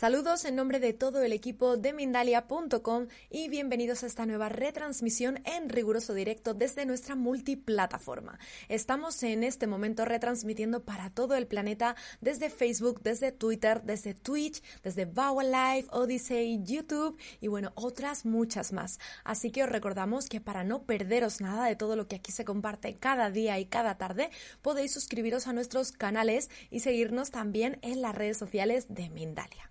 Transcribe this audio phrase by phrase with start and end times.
[0.00, 5.42] Saludos en nombre de todo el equipo de Mindalia.com y bienvenidos a esta nueva retransmisión
[5.44, 8.38] en riguroso directo desde nuestra multiplataforma.
[8.70, 14.62] Estamos en este momento retransmitiendo para todo el planeta desde Facebook, desde Twitter, desde Twitch,
[14.82, 19.00] desde Bauer Live, Odyssey, YouTube y bueno, otras muchas más.
[19.22, 22.46] Así que os recordamos que para no perderos nada de todo lo que aquí se
[22.46, 24.30] comparte cada día y cada tarde,
[24.62, 29.69] podéis suscribiros a nuestros canales y seguirnos también en las redes sociales de Mindalia.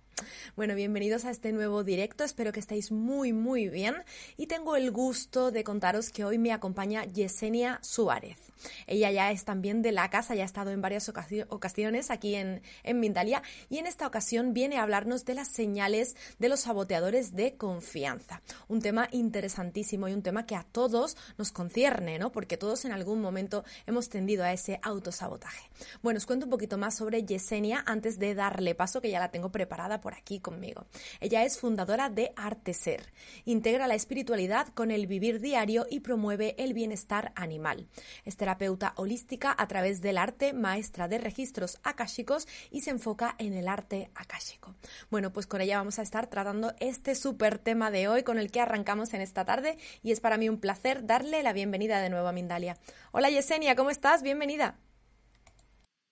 [0.56, 2.24] Bueno, bienvenidos a este nuevo directo.
[2.24, 3.96] Espero que estéis muy, muy bien.
[4.38, 8.49] Y tengo el gusto de contaros que hoy me acompaña Yesenia Suárez.
[8.88, 12.62] Ella ya es también de la casa, ya ha estado en varias ocasiones aquí en,
[12.84, 17.36] en Mindalia y en esta ocasión viene a hablarnos de las señales de los saboteadores
[17.36, 18.42] de confianza.
[18.68, 22.32] Un tema interesantísimo y un tema que a todos nos concierne, ¿no?
[22.32, 25.70] Porque todos en algún momento hemos tendido a ese autosabotaje.
[26.02, 29.32] Bueno, os cuento un poquito más sobre Yesenia antes de darle paso, que ya la
[29.32, 30.86] tengo preparada por aquí conmigo.
[31.20, 33.12] Ella es fundadora de Arteser.
[33.46, 37.88] Integra la espiritualidad con el vivir diario y promueve el bienestar animal.
[38.26, 43.54] Es terapeuta holística a través del arte, maestra de registros akáshicos y se enfoca en
[43.54, 44.74] el arte akáshico.
[45.12, 48.50] Bueno, pues con ella vamos a estar tratando este súper tema de hoy con el
[48.50, 52.10] que arrancamos en esta tarde y es para mí un placer darle la bienvenida de
[52.10, 52.76] nuevo a Mindalia.
[53.12, 54.24] Hola Yesenia, ¿cómo estás?
[54.24, 54.80] Bienvenida.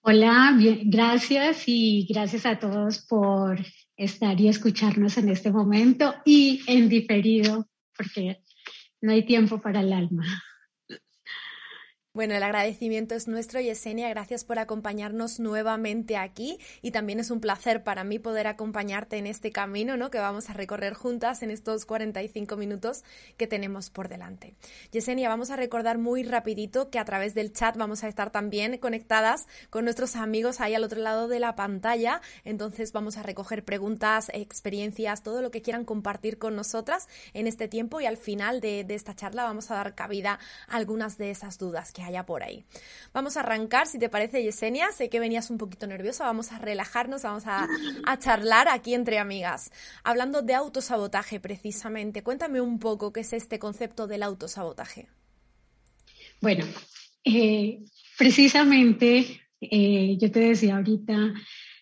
[0.01, 3.57] Hola, bien, gracias y gracias a todos por
[3.95, 8.43] estar y escucharnos en este momento y en diferido, porque
[9.01, 10.43] no hay tiempo para el alma.
[12.17, 14.09] Bueno, el agradecimiento es nuestro, Yesenia.
[14.09, 19.27] Gracias por acompañarnos nuevamente aquí y también es un placer para mí poder acompañarte en
[19.27, 20.09] este camino ¿no?
[20.09, 23.03] que vamos a recorrer juntas en estos 45 minutos
[23.37, 24.55] que tenemos por delante.
[24.91, 28.79] Yesenia, vamos a recordar muy rapidito que a través del chat vamos a estar también
[28.79, 32.21] conectadas con nuestros amigos ahí al otro lado de la pantalla.
[32.45, 37.67] Entonces vamos a recoger preguntas, experiencias, todo lo que quieran compartir con nosotras en este
[37.67, 41.29] tiempo y al final de, de esta charla vamos a dar cabida a algunas de
[41.29, 42.65] esas dudas que allá por ahí.
[43.13, 44.91] Vamos a arrancar, si te parece, Yesenia.
[44.91, 46.25] Sé que venías un poquito nerviosa.
[46.25, 47.67] Vamos a relajarnos, vamos a,
[48.19, 49.71] charlar aquí entre amigas.
[50.03, 52.23] Hablando de autosabotaje, precisamente.
[52.23, 55.07] Cuéntame un poco qué es este concepto del autosabotaje.
[56.41, 56.65] Bueno,
[57.23, 57.79] eh,
[58.17, 61.33] precisamente eh, yo te decía ahorita,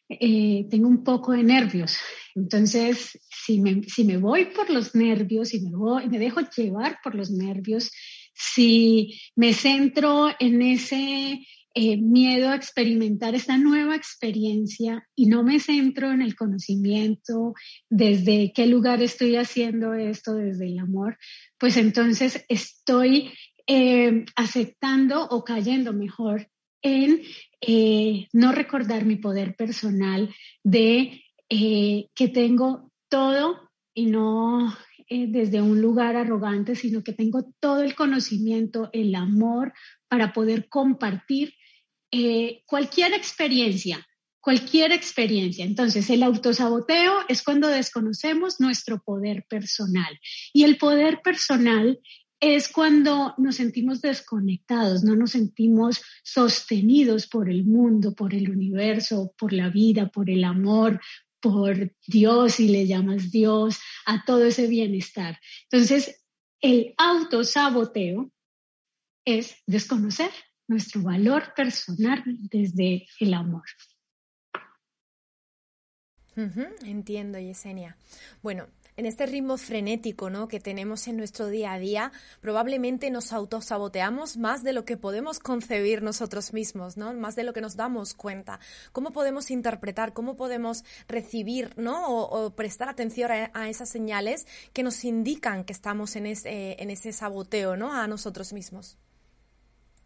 [0.09, 1.97] eh, tengo un poco de nervios.
[2.35, 6.99] Entonces, si me, si me voy por los nervios, si me, voy, me dejo llevar
[7.03, 7.91] por los nervios,
[8.35, 11.39] si me centro en ese
[11.77, 17.53] eh, miedo a experimentar esta nueva experiencia y no me centro en el conocimiento,
[17.89, 21.17] desde qué lugar estoy haciendo esto, desde el amor,
[21.57, 23.31] pues entonces estoy
[23.67, 26.49] eh, aceptando o cayendo mejor
[26.81, 27.21] en
[27.59, 34.75] eh, no recordar mi poder personal de que tengo todo y no
[35.07, 39.73] eh, desde un lugar arrogante, sino que tengo todo el conocimiento, el amor
[40.07, 41.53] para poder compartir
[42.11, 44.05] eh, cualquier experiencia,
[44.39, 45.65] cualquier experiencia.
[45.65, 50.19] Entonces, el autosaboteo es cuando desconocemos nuestro poder personal.
[50.53, 51.99] Y el poder personal
[52.39, 59.33] es cuando nos sentimos desconectados, no nos sentimos sostenidos por el mundo, por el universo,
[59.37, 60.99] por la vida, por el amor,
[61.45, 65.39] por Dios y le llamas Dios a todo ese bienestar.
[65.69, 66.25] Entonces,
[66.59, 68.31] el autosaboteo
[69.25, 70.31] es desconocer
[70.67, 73.65] nuestro valor personal desde el amor.
[76.83, 77.95] entiendo, Yesenia.
[78.41, 80.47] Bueno, en este ritmo frenético ¿no?
[80.47, 82.11] que tenemos en nuestro día a día,
[82.41, 87.13] probablemente nos autosaboteamos más de lo que podemos concebir nosotros mismos, ¿no?
[87.13, 88.59] más de lo que nos damos cuenta.
[88.91, 92.07] ¿Cómo podemos interpretar, cómo podemos recibir ¿no?
[92.07, 97.11] o, prestar atención a, esas señales que nos indican que estamos en ese, en ese
[97.11, 97.93] saboteo ¿no?
[97.93, 98.97] a nosotros mismos?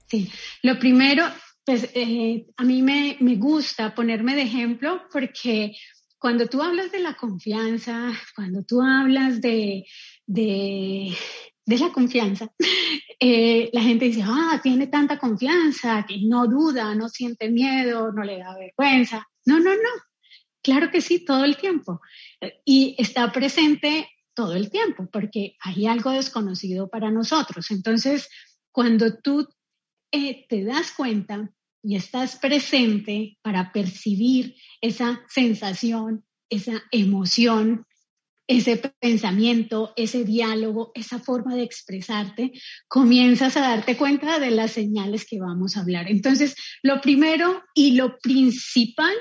[0.07, 0.31] Sí,
[0.63, 1.25] lo primero,
[1.63, 5.73] pues eh, a mí me, me gusta ponerme de ejemplo porque
[6.19, 9.85] cuando tú hablas de la confianza, cuando tú hablas de,
[10.27, 11.15] de,
[11.65, 12.51] la confianza,
[13.19, 18.23] eh, la gente dice, ah, tiene tanta confianza, que no duda, no siente miedo, no
[18.23, 19.27] le da vergüenza.
[19.45, 19.89] No, no, no.
[20.61, 22.01] Claro que sí, todo el tiempo.
[22.65, 27.71] Y está presente todo el tiempo, porque hay algo desconocido para nosotros.
[27.71, 28.29] Entonces,
[28.71, 29.47] cuando tú
[30.11, 31.49] eh, te das cuenta
[31.83, 37.85] y estás presente para percibir esa sensación, esa emoción,
[38.47, 42.51] ese pensamiento, ese diálogo, esa forma de expresarte,
[42.87, 46.09] comienzas a darte cuenta de las señales que vamos a hablar.
[46.09, 49.13] Entonces, lo primero y lo principal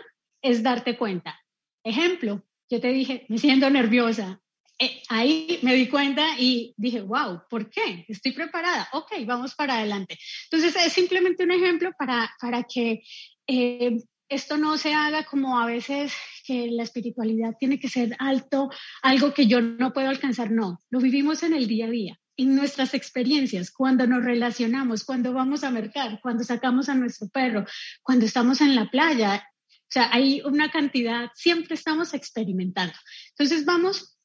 [0.43, 1.39] es darte cuenta.
[1.85, 4.41] Ejemplo, yo te dije, me siento nerviosa.
[4.81, 8.05] Eh, ahí me di cuenta y dije, wow, ¿por qué?
[8.07, 8.89] Estoy preparada.
[8.93, 10.17] Ok, vamos para adelante.
[10.45, 13.03] Entonces, es simplemente un ejemplo para, para que
[13.49, 13.97] eh,
[14.29, 16.13] esto no se haga como a veces
[16.45, 18.71] que la espiritualidad tiene que ser alto,
[19.03, 20.51] algo que yo no puedo alcanzar.
[20.51, 25.33] No, lo vivimos en el día a día, en nuestras experiencias, cuando nos relacionamos, cuando
[25.33, 27.65] vamos a mercar, cuando sacamos a nuestro perro,
[28.03, 29.45] cuando estamos en la playa.
[29.67, 32.95] O sea, hay una cantidad, siempre estamos experimentando.
[33.31, 34.18] Entonces vamos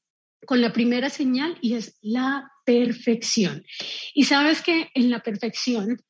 [0.46, 3.64] con la primera señal y es la perfección.
[4.14, 6.02] Y sabes que en la perfección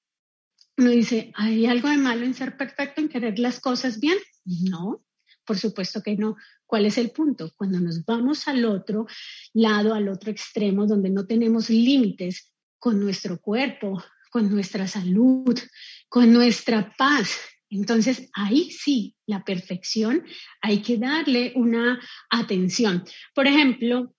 [0.78, 4.18] uno dice, ¿hay algo de malo en ser perfecto, en querer las cosas bien?
[4.46, 5.04] No,
[5.46, 6.36] por supuesto que no.
[6.66, 7.52] ¿Cuál es el punto?
[7.56, 9.06] Cuando nos vamos al otro
[9.54, 15.58] lado, al otro extremo, donde no tenemos límites con nuestro cuerpo, con nuestra salud,
[16.10, 17.38] con nuestra paz.
[17.70, 20.24] Entonces, ahí sí, la perfección,
[20.62, 23.04] hay que darle una atención.
[23.36, 24.16] Por ejemplo,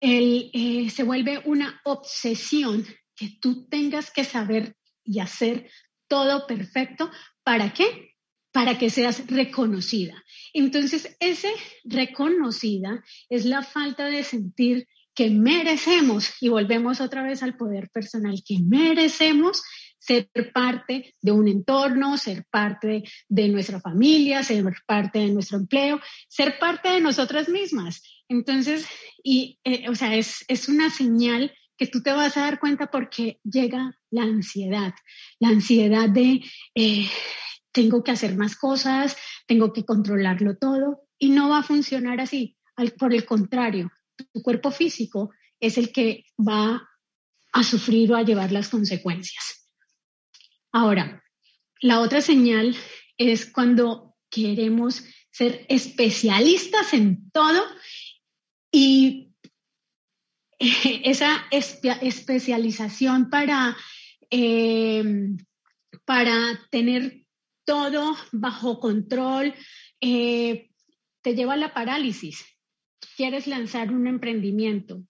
[0.00, 2.86] eh, se vuelve una obsesión
[3.16, 5.70] que tú tengas que saber y hacer
[6.08, 7.10] todo perfecto.
[7.42, 8.14] ¿Para qué?
[8.52, 10.22] Para que seas reconocida.
[10.52, 11.52] Entonces, ese
[11.84, 18.42] reconocida es la falta de sentir que merecemos, y volvemos otra vez al poder personal,
[18.44, 19.62] que merecemos
[19.98, 26.00] ser parte de un entorno, ser parte de nuestra familia, ser parte de nuestro empleo,
[26.28, 28.02] ser parte de nosotras mismas.
[28.28, 28.86] Entonces,
[29.22, 32.90] y, eh, o sea, es, es una señal que tú te vas a dar cuenta
[32.90, 34.94] porque llega la ansiedad,
[35.40, 36.42] la ansiedad de
[36.74, 37.08] eh,
[37.72, 39.16] tengo que hacer más cosas,
[39.46, 42.56] tengo que controlarlo todo y no va a funcionar así.
[42.98, 43.90] por el contrario,
[44.32, 46.88] tu cuerpo físico es el que va
[47.52, 49.68] a sufrir o a llevar las consecuencias.
[50.72, 51.22] Ahora,
[51.80, 52.76] la otra señal
[53.16, 57.62] es cuando queremos ser especialistas en todo
[58.74, 59.30] y
[61.04, 63.76] esa especialización para,
[64.30, 65.36] em,
[66.04, 67.24] para tener
[67.64, 69.54] todo bajo control
[70.00, 70.70] eh,
[71.22, 72.44] te lleva a la parálisis.
[73.16, 75.04] Quieres lanzar un emprendimiento,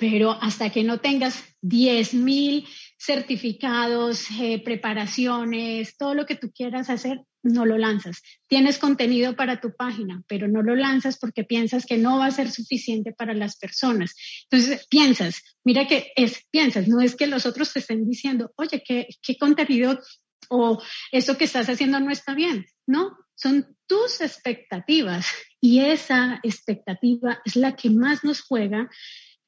[0.00, 2.66] pero hasta que no tengas 10.000
[2.98, 8.22] certificados, eh, preparaciones, todo lo que tú quieras hacer, no lo lanzas.
[8.48, 12.30] Tienes contenido para tu página, pero no lo lanzas porque piensas que no va a
[12.30, 14.14] ser suficiente para las personas.
[14.50, 18.82] Entonces piensas, mira que es, piensas, no es que los otros te estén diciendo, oye,
[18.82, 20.00] ¿qué, qué contenido
[20.48, 22.64] o eso que estás haciendo no está bien?
[22.86, 25.26] No, son tus expectativas
[25.60, 28.88] y esa expectativa es la que más nos juega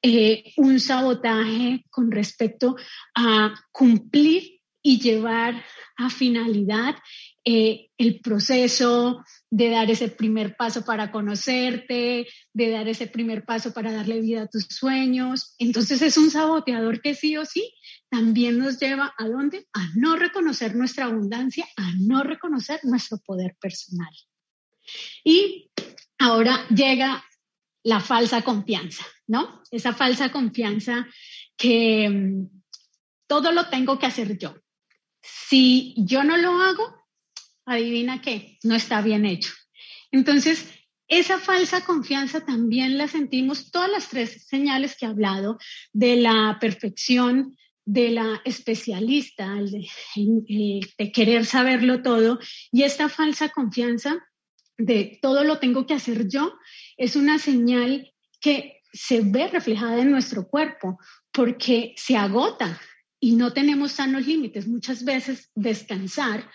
[0.02, 2.76] eh, un sabotaje con respecto
[3.14, 5.64] a cumplir y llevar
[5.96, 6.96] a finalidad
[7.44, 13.72] eh, el proceso de dar ese primer paso para conocerte, de dar ese primer paso
[13.72, 15.54] para darle vida a tus sueños.
[15.58, 17.72] Entonces es un saboteador que sí o sí
[18.12, 19.66] también nos lleva a dónde?
[19.72, 24.12] A no reconocer nuestra abundancia, a no reconocer nuestro poder personal.
[25.24, 25.70] Y
[26.18, 27.24] ahora llega
[27.84, 29.62] la falsa confianza, ¿no?
[29.70, 31.06] Esa falsa confianza
[31.56, 32.62] que mm,
[33.26, 34.54] todo lo tengo que hacer yo.
[35.22, 36.94] Si yo no lo hago,
[37.64, 39.52] adivina qué, no está bien hecho.
[40.10, 40.68] Entonces,
[41.08, 45.58] esa falsa confianza también la sentimos todas las tres señales que he hablado
[45.92, 49.88] de la perfección, de la especialista, de,
[50.98, 52.38] de querer saberlo todo,
[52.70, 54.24] y esta falsa confianza
[54.78, 56.52] de todo lo tengo que hacer yo,
[56.96, 60.98] es una señal que se ve reflejada en nuestro cuerpo
[61.32, 62.80] porque se agota
[63.20, 64.66] y no tenemos sanos límites.
[64.66, 66.48] Muchas veces descansar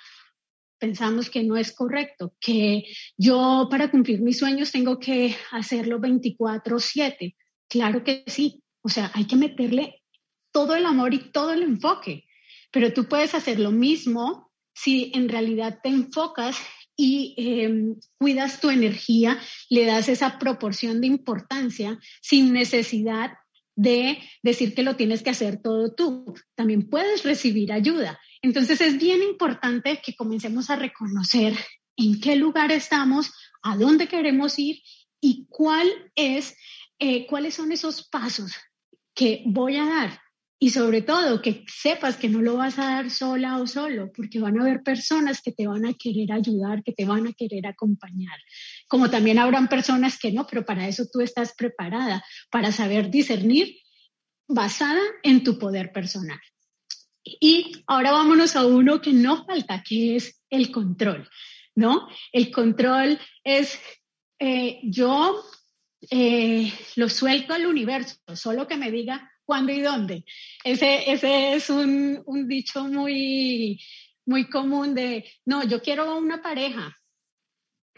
[0.79, 2.83] pensamos que no es correcto, que
[3.17, 7.35] yo para cumplir mis sueños tengo que hacerlo 24/7.
[7.67, 10.03] Claro que sí, o sea, hay que meterle
[10.51, 12.25] todo el amor y todo el enfoque,
[12.71, 16.59] pero tú puedes hacer lo mismo si en realidad te enfocas
[16.97, 19.39] y em, cuidas tu energía,
[19.69, 23.33] le das esa proporción de importancia sin necesidad
[23.75, 26.33] de decir que lo tienes que hacer todo tú.
[26.55, 28.19] También puedes recibir ayuda.
[28.41, 31.55] Entonces es bien importante que comencemos a reconocer
[31.95, 34.81] en qué lugar estamos, a dónde queremos ir
[35.21, 36.55] y cuál es,
[36.97, 38.53] eh, cuáles son esos pasos
[39.13, 40.26] que voy a dar
[40.59, 44.39] y sobre todo que sepas que no lo vas a dar sola o solo, porque
[44.39, 47.67] van a haber personas que te van a querer ayudar, que te van a querer
[47.67, 48.39] acompañar.
[48.87, 53.77] Como también habrán personas que no, pero para eso tú estás preparada, para saber discernir
[54.47, 56.39] basada en tu poder personal.
[57.23, 61.29] Y ahora vámonos a uno que no falta, que es el control,
[61.75, 62.07] ¿no?
[62.31, 63.79] El control es
[64.39, 65.43] eh, yo
[66.09, 70.25] eh, lo suelto al universo, solo que me diga cuándo y dónde.
[70.63, 73.81] Ese, ese es un, un dicho muy,
[74.25, 76.95] muy común de, no, yo quiero una pareja,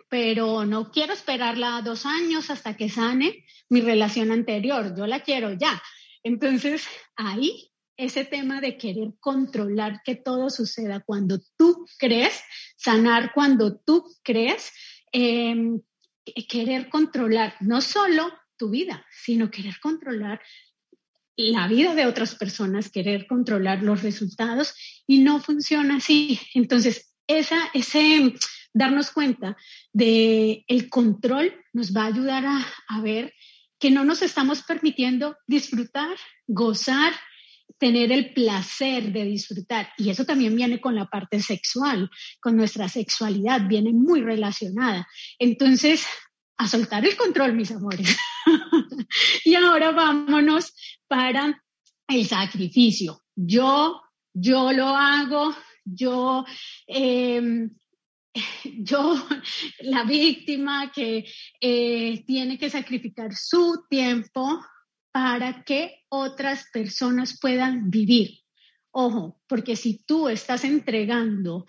[0.08, 5.54] pero no quiero esperarla dos años hasta que sane mi relación anterior, yo la quiero
[5.54, 5.82] ya.
[6.24, 12.42] Entonces, ahí ese tema de querer controlar que todo suceda cuando tú crees,
[12.78, 14.72] sanar cuando tú crees,
[15.12, 15.82] em,
[16.48, 20.40] querer controlar no solo tu vida, sino querer controlar
[21.40, 24.74] la vida de otras personas, querer controlar los resultados
[25.08, 26.40] y no funciona así.
[26.54, 28.34] Entonces, esa, ese
[28.74, 29.56] darnos cuenta
[29.94, 33.34] de el control nos va a ayudar a, a ver
[33.80, 37.14] que no nos estamos permitiendo disfrutar, gozar,
[37.78, 39.90] tener el placer de disfrutar.
[39.98, 45.08] Y eso también viene con la parte sexual, con nuestra sexualidad, viene muy relacionada.
[45.40, 46.06] Entonces,
[46.58, 48.18] a soltar el control, mis amores.
[49.46, 50.74] y ahora vámonos
[51.10, 51.62] para
[52.08, 53.22] el sacrificio.
[53.36, 54.02] Yo,
[54.34, 56.46] yo lo hago, yo,
[56.88, 57.70] em,
[58.64, 59.16] yo,
[59.82, 61.26] la víctima que
[61.60, 64.62] eh, tiene que sacrificar su tiempo
[65.12, 68.40] para que otras personas puedan vivir.
[68.92, 71.66] Ojo, porque si tú estás entregando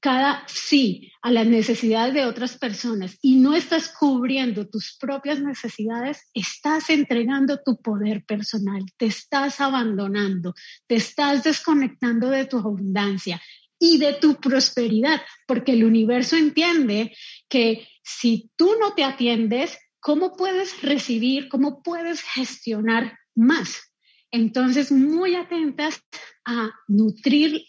[0.00, 6.28] cada sí a las necesidades de otras personas y no estás cubriendo tus propias necesidades,
[6.32, 10.54] estás entregando tu poder personal, te estás abandonando,
[10.86, 13.40] te estás desconectando de tu abundancia
[13.78, 17.14] y de tu prosperidad, porque el universo entiende
[17.48, 23.92] que si tú no te atiendes, ¿cómo puedes recibir, cómo puedes gestionar más?
[24.30, 26.02] Entonces, muy atentas
[26.44, 27.64] a nutrir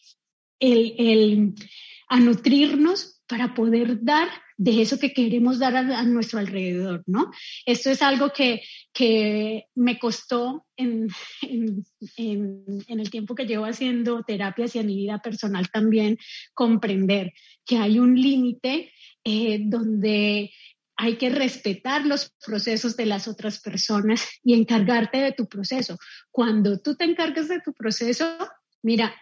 [0.60, 1.56] el, el
[2.12, 4.28] a nutrirnos para poder dar
[4.58, 7.32] de eso que queremos dar a, nuestro alrededor, ¿no?
[7.66, 11.08] Esto es algo que, que me costó en,
[11.42, 11.86] en,
[12.88, 16.18] el tiempo que llevo haciendo terapias y en mi vida personal también
[16.54, 17.32] comprender
[17.66, 18.92] que hay un límite
[19.24, 20.52] eh, donde
[20.98, 25.98] hay que respetar los procesos de las otras personas y encargarte de tu proceso.
[26.30, 28.38] Cuando tú te encargas de tu proceso,
[28.84, 29.16] mira,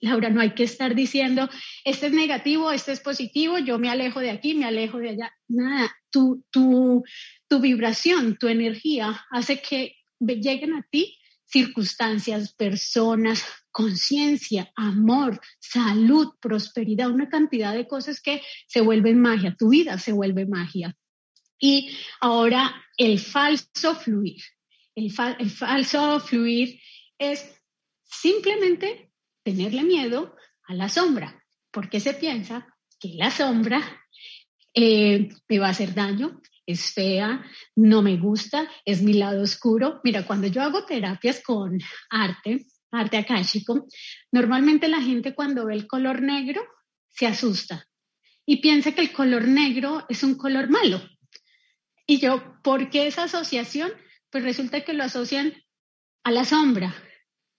[0.00, 1.48] Laura, no hay que estar diciendo,
[1.84, 5.32] este es negativo, este es positivo, yo me alejo de aquí, me alejo de allá.
[5.48, 7.02] Nada, tu, tu,
[7.48, 17.10] tu vibración, tu energía hace que lleguen a ti circunstancias, personas, conciencia, amor, salud, prosperidad,
[17.10, 20.96] una cantidad de cosas que se vuelven magia, tu vida se vuelve magia.
[21.58, 21.90] Y
[22.20, 24.40] ahora el falso fluir.
[24.94, 26.80] El, el falso fluir
[27.18, 27.44] es
[28.04, 29.09] simplemente
[29.42, 32.66] tenerle miedo a la sombra, porque se piensa
[32.98, 33.80] que la sombra
[34.74, 37.44] eh, me va a hacer daño, es fea,
[37.76, 40.00] no me gusta, es mi lado oscuro.
[40.04, 41.78] Mira, cuando yo hago terapias con
[42.10, 43.86] arte, arte akáshico,
[44.30, 46.62] normalmente la gente cuando ve el color negro
[47.08, 47.86] se asusta
[48.46, 51.00] y piensa que el color negro es un color malo.
[52.06, 53.92] Y yo, ¿por qué esa asociación?
[54.30, 55.54] Pues resulta que lo asocian
[56.24, 56.94] a la sombra.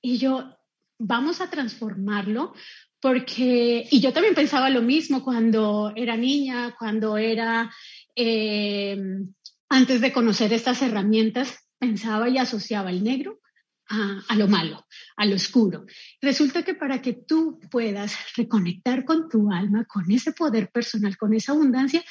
[0.01, 0.57] Y yo,
[1.01, 2.53] vamos a transformarlo
[2.99, 7.73] porque, y yo también pensaba lo mismo cuando era niña, cuando era,
[8.15, 9.01] eh,
[9.69, 13.39] antes de conocer estas herramientas, pensaba y asociaba el negro
[14.27, 14.85] a, lo malo,
[15.17, 15.85] a lo oscuro.
[16.21, 21.33] Resulta que para que tú puedas reconectar con tu alma, con ese poder personal, con
[21.33, 22.03] esa abundancia,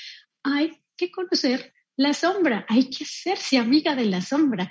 [0.42, 4.70] hay que conocer la sombra, hay que hacerse amiga de la sombra,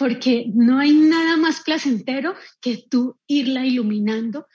[0.00, 4.46] porque no hay nada más placentero que tú irla iluminando,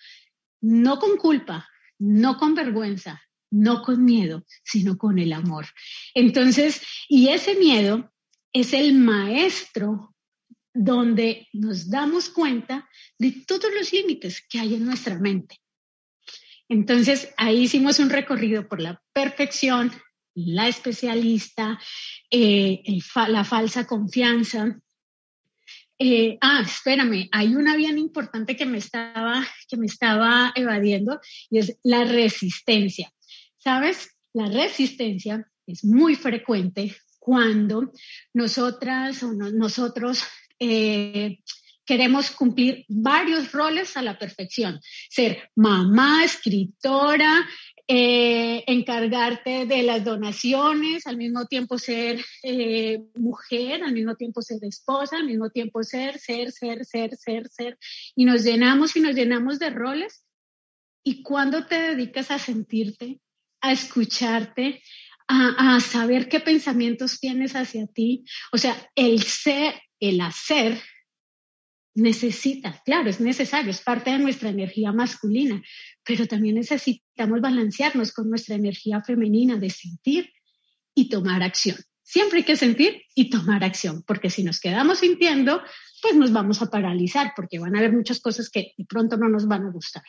[0.60, 3.22] no con culpa, no con vergüenza,
[3.52, 5.68] no con miedo, sino con el amor.
[6.16, 8.12] Entonces, y ese miedo
[8.54, 10.16] es el maestro
[10.74, 15.58] donde nos damos cuenta de todos los límites que hay en nuestra mente.
[16.68, 19.92] Entonces, ahí hicimos un recorrido por la perfección,
[20.34, 21.80] la especialista,
[22.32, 22.82] eh,
[23.28, 24.80] la falsa confianza.
[25.98, 31.60] Eh, ah, espérame, hay una bien importante que me, estaba, que me estaba evadiendo y
[31.60, 33.12] es la resistencia.
[33.58, 34.10] ¿Sabes?
[34.34, 37.92] La resistencia es muy frecuente cuando
[38.34, 40.24] nosotras o nosotros
[40.60, 41.40] eh,
[41.86, 44.80] queremos cumplir varios roles a la perfección.
[45.10, 47.48] Ser mamá, escritora,
[47.88, 54.58] eh, encargarte de las donaciones, al mismo tiempo ser eh, mujer, al mismo tiempo ser
[54.64, 57.78] esposa, al mismo tiempo ser, ser, ser, ser, ser, ser.
[58.16, 60.26] Y nos llenamos y nos llenamos de roles.
[61.04, 63.20] ¿Y cuando te dedicas a sentirte,
[63.62, 64.82] a escucharte,
[65.28, 68.26] a, a saber qué pensamientos tienes hacia ti?
[68.52, 70.82] O sea, el ser, el hacer
[71.96, 75.64] necesita, claro, es necesario, es parte de nuestra energía masculina,
[76.04, 80.32] pero también necesitamos balancearnos con nuestra energía femenina de sentir
[80.94, 81.78] y tomar acción.
[82.04, 85.62] Siempre hay que sentir y tomar acción, porque si nos quedamos sintiendo,
[86.02, 89.30] pues nos vamos a paralizar, porque van a haber muchas cosas que de pronto no
[89.30, 90.04] nos van a gustar,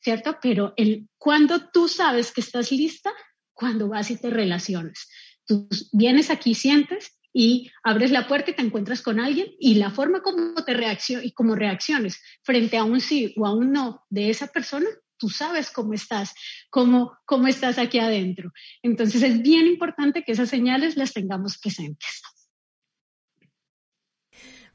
[0.00, 0.38] ¿cierto?
[0.40, 3.12] Pero el, cuando tú sabes que estás lista,
[3.52, 5.06] cuando vas y te relacionas,
[5.44, 9.90] tú vienes aquí, sientes y abres la puerta y te encuentras con alguien y la
[9.90, 14.06] forma como te reacciones y como reacciones frente a un sí o a un no
[14.08, 14.86] de esa persona,
[15.18, 16.32] tú sabes cómo estás,
[16.70, 18.52] cómo, cómo estás aquí adentro.
[18.82, 22.22] Entonces es bien importante que esas señales las tengamos presentes.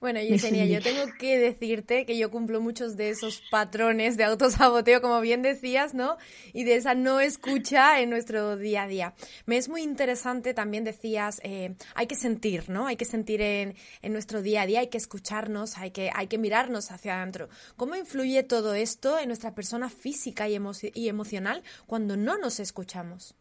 [0.02, 5.00] Bueno, Yesenia, yo tengo que decirte que yo cumplo muchos de esos patrones de autosaboteo,
[5.00, 6.18] como bien decías, ¿no?
[6.54, 9.14] Y de esa no escucha en nuestro día a día.
[9.46, 12.88] Me es muy interesante, también decías, eh, hay que sentir, ¿no?
[12.88, 16.26] Hay que sentir en, en, nuestro día a día, hay que escucharnos, hay que, hay
[16.26, 17.50] que mirarnos hacia adentro.
[17.78, 20.58] ¿Cómo influye todo esto en nuestra persona física y,
[20.96, 23.36] y emocional cuando no nos escuchamos?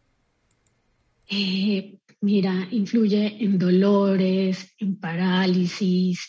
[1.26, 6.28] Eh, mira, influye en dolores, en parálisis,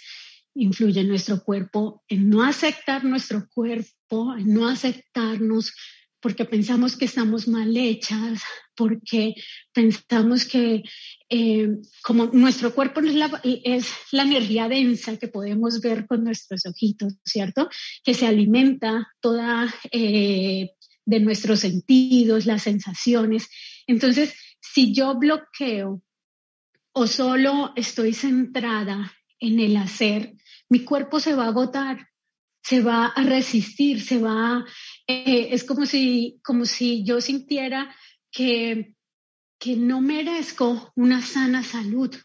[0.55, 5.73] influye en nuestro cuerpo, en no aceptar nuestro cuerpo, en no aceptarnos
[6.21, 8.41] porque pensamos que estamos mal hechas,
[8.75, 9.33] porque
[9.73, 10.83] pensamos que
[11.29, 11.69] eh,
[12.03, 17.15] como nuestro cuerpo es la, es la energía densa que podemos ver con nuestros ojitos,
[17.25, 17.69] ¿cierto?
[18.03, 20.69] Que se alimenta toda eh,
[21.05, 23.49] de nuestros sentidos, las sensaciones.
[23.87, 26.03] Entonces, si yo bloqueo
[26.93, 30.35] o solo estoy centrada en el hacer,
[30.71, 32.07] mi cuerpo se va a agotar,
[32.63, 34.65] se va a resistir, se va,
[35.05, 37.93] eh, es como si, como si yo sintiera
[38.31, 38.95] que,
[39.59, 42.15] que no merezco una sana salud.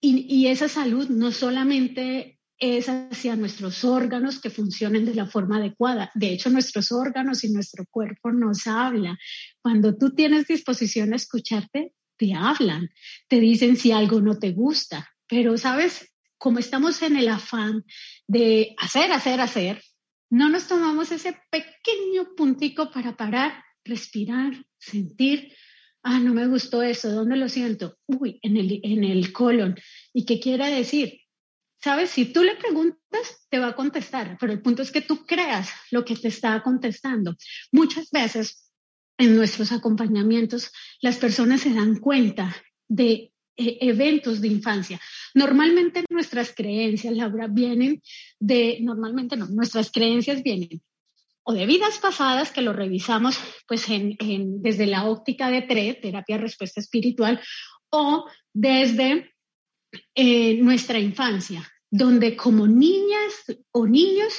[0.00, 5.58] Y, y esa salud no solamente es hacia nuestros órganos que funcionen de la forma
[5.58, 6.10] adecuada.
[6.16, 9.16] De hecho, nuestros órganos y nuestro cuerpo nos habla.
[9.62, 12.90] Cuando tú tienes disposición a escucharte, te hablan,
[13.28, 15.08] te dicen si algo no te gusta.
[15.28, 16.10] Pero, ¿sabes?
[16.40, 17.84] Como estamos en el afán
[18.26, 19.82] de hacer, hacer, hacer,
[20.30, 25.54] no nos tomamos ese pequeño puntico para parar, respirar, sentir.
[26.02, 27.98] Ah, no me gustó eso, ¿dónde lo siento?
[28.06, 29.76] Uy, en el, en el colon.
[30.14, 31.20] ¿Y qué quiere decir?
[31.78, 35.26] Sabes, si tú le preguntas, te va a contestar, pero el punto es que tú
[35.26, 37.36] creas lo que te está contestando.
[37.70, 38.72] Muchas veces
[39.18, 40.72] en nuestros acompañamientos
[41.02, 42.56] las personas se dan cuenta
[42.88, 45.00] de eh, eventos de infancia.
[45.34, 48.02] Normalmente nuestras creencias, Laura, vienen
[48.38, 50.80] de, normalmente no, nuestras creencias vienen
[51.42, 54.16] o de vidas pasadas que lo revisamos pues en,
[54.62, 57.40] desde la óptica de TRE, terapia respuesta espiritual,
[57.90, 59.32] o desde
[60.14, 63.32] eh, nuestra infancia, donde como niñas
[63.72, 64.32] o niños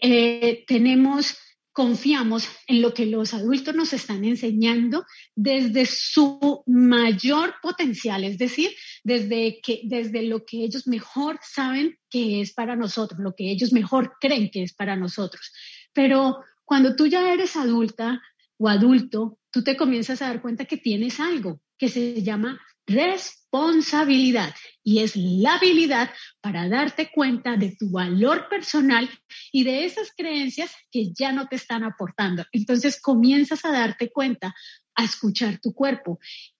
[0.00, 1.36] eh, tenemos,
[1.72, 5.04] confiamos en lo que los adultos nos están enseñando
[5.34, 8.70] desde su mayor potencial, es decir,
[9.04, 13.72] desde, que, desde lo que ellos mejor saben que es para nosotros, lo que ellos
[13.72, 15.52] mejor creen que es para nosotros.
[15.92, 18.20] Pero cuando tú ya eres adulta
[18.58, 24.54] o adulto, tú te comienzas a dar cuenta que tienes algo que se llama responsabilidad
[24.82, 29.08] y es la habilidad para darte cuenta de tu valor personal
[29.52, 32.44] y de esas creencias que ya no te están aportando.
[32.52, 34.54] Entonces comienzas a darte cuenta,
[34.94, 36.18] a escuchar tu cuerpo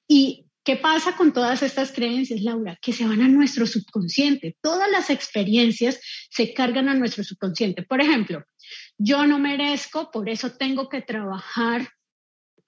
[0.08, 2.78] y ¿Qué pasa con todas estas creencias, Laura?
[2.82, 4.56] Que se van a nuestro subconsciente.
[4.60, 5.98] Todas las experiencias
[6.30, 7.82] se cargan a nuestro subconsciente.
[7.82, 8.44] Por ejemplo,
[8.98, 11.88] yo no merezco, por eso tengo que trabajar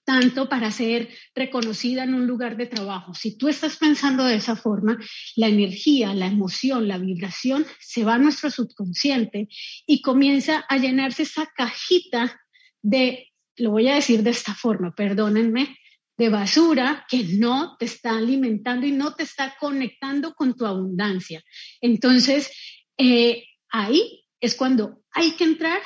[0.05, 3.15] tanto para ser reconocida en un lugar de trabajo.
[3.15, 4.99] Si tú estás pensando de esa forma,
[5.37, 9.49] la energía, la emoción, la vibración se va a nuestro subconsciente
[9.87, 12.41] y comienza a llenarse esa cajita
[12.83, 15.77] de, lo voy a decir de esta forma, perdónenme,
[16.19, 21.43] de basura que no te está alimentando y no te está conectando con tu abundancia.
[21.81, 22.51] Entonces,
[22.99, 25.81] eh, ahí es cuando hay que entrar,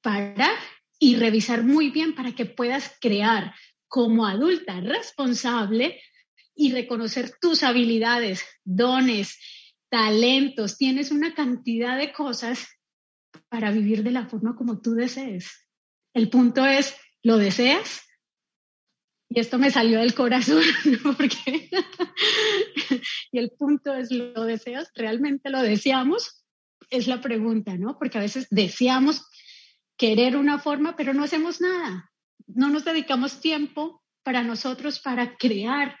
[0.00, 0.56] parar
[1.02, 3.52] y revisar muy bien para que puedas crear
[3.88, 6.00] como adulta responsable
[6.54, 9.36] y reconocer tus habilidades, dones,
[9.88, 10.78] talentos.
[10.78, 12.68] Tienes una cantidad de cosas
[13.48, 15.68] para vivir de la forma como tú desees.
[16.14, 18.02] El punto es, ¿lo deseas?
[19.28, 20.62] Y esto me salió del corazón,
[21.02, 21.68] porque
[23.32, 24.92] y el punto es, ¿lo deseas?
[24.94, 26.44] ¿Realmente lo deseamos?
[26.90, 27.98] Es la pregunta, ¿no?
[27.98, 29.26] Porque a veces deseamos
[29.96, 32.10] querer una forma, pero no hacemos nada.
[32.46, 35.96] No nos dedicamos tiempo para nosotros, para crear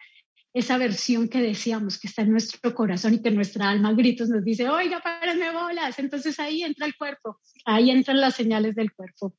[0.54, 4.44] esa versión que deseamos, que está en nuestro corazón y que nuestra alma gritos nos
[4.44, 5.98] dice, oiga, párenme bolas.
[5.98, 9.34] Entonces ahí entra el cuerpo, ahí entran las señales del cuerpo.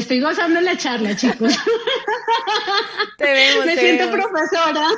[0.00, 1.54] Me estoy gozando en la charla, chicos.
[3.18, 3.66] Te vemos.
[3.66, 4.88] Me siento profesora.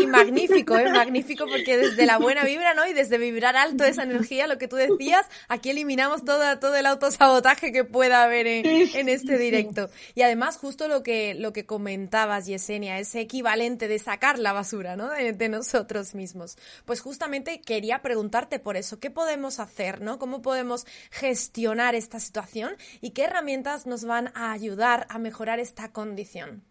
[0.00, 0.90] y, magnífico, ¿eh?
[0.90, 2.84] magnífico porque desde la buena vibra, ¿no?
[2.88, 6.86] Y desde vibrar alto esa energía, lo que tú decías, aquí eliminamos todo, todo el
[6.86, 9.90] autosabotaje que pueda haber en, este directo.
[10.16, 14.96] Y además, justo lo que, lo que comentabas, Yesenia, ese equivalente de sacar la basura,
[14.96, 15.08] ¿no?
[15.08, 16.56] De, de nosotros mismos.
[16.84, 20.18] Pues justamente quería preguntarte por eso, ¿qué podemos hacer, ¿no?
[20.18, 25.58] ¿Cómo podemos gestionar esta situación y qué herramientas herramientas nos van a ayudar a mejorar
[25.60, 26.64] esta condición?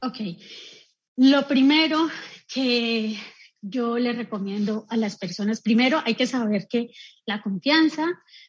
[0.00, 0.38] Ok.
[1.16, 2.08] Lo primero
[2.48, 3.18] que
[3.60, 6.88] yo le recomiendo a las personas, primero hay que saber que
[7.26, 8.06] la confianza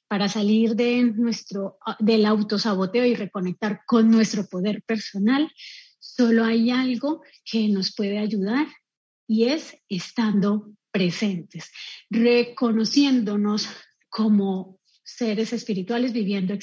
[0.07, 5.51] para salir de nuestro, del autosaboteo y reconectar con nuestro poder personal,
[5.99, 8.67] solo hay algo que nos puede ayudar
[9.27, 11.71] y es estando presentes,
[12.09, 13.67] reconociéndonos
[14.09, 16.53] como seres espirituales viviendo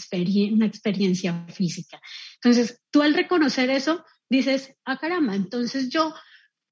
[0.53, 1.99] una experiencia física.
[2.35, 6.15] Entonces, tú al reconocer eso, dices, ah, caramba, entonces yo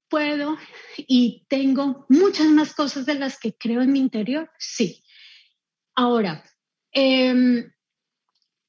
[0.07, 0.55] puedo
[0.97, 4.51] y tengo muchas más cosas de las que creo en mi interior.
[4.59, 5.03] Sí.
[5.95, 6.43] Ahora,
[6.91, 7.71] em,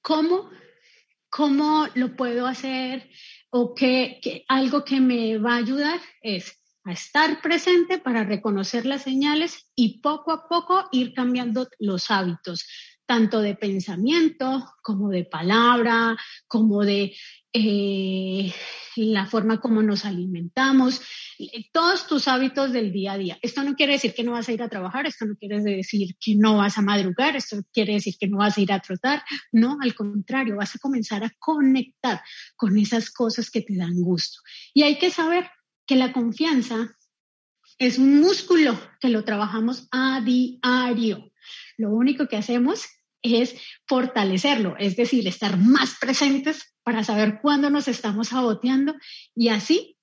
[0.01, 0.51] ¿cómo,
[1.29, 3.11] ¿cómo lo puedo hacer?
[3.51, 9.03] O que algo que me va a ayudar es a estar presente para reconocer las
[9.03, 12.67] señales y poco a poco ir cambiando los hábitos
[13.07, 17.15] tanto de pensamiento como de palabra, como de
[17.53, 18.53] eh,
[18.97, 21.01] la forma como nos alimentamos,
[21.73, 23.39] todos tus hábitos del día a día.
[23.43, 26.17] Esto no quiere decir que no vas a ir a trabajar, esto no quiere decir
[26.21, 29.23] que no vas a madrugar, esto quiere decir que no vas a ir a trotar,
[29.53, 32.23] no, al contrario, vas a comenzar a conectar
[32.57, 34.41] con esas cosas que te dan gusto.
[34.73, 35.49] Y hay que saber
[35.87, 36.97] que la confianza
[37.79, 41.33] es un músculo que lo trabajamos a diario.
[41.77, 42.87] Lo único que hacemos
[43.25, 43.57] es
[43.87, 48.95] fortalecerlo, es decir, estar más presentes para saber cuándo nos estamos saboteando
[49.35, 49.97] y así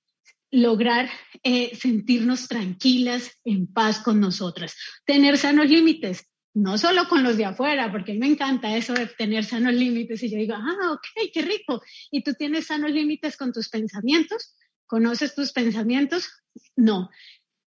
[0.50, 1.08] lograr
[1.42, 4.76] eh, sentirnos tranquilas, en paz con nosotras.
[5.06, 8.92] Tener sanos límites, no solo con los de afuera, porque a mí me encanta eso
[8.92, 11.80] de tener sanos límites y yo digo, ah, ok, qué rico.
[12.10, 14.54] Y tú tienes sanos límites con tus pensamientos,
[14.86, 16.28] conoces tus pensamientos,
[16.76, 17.08] no.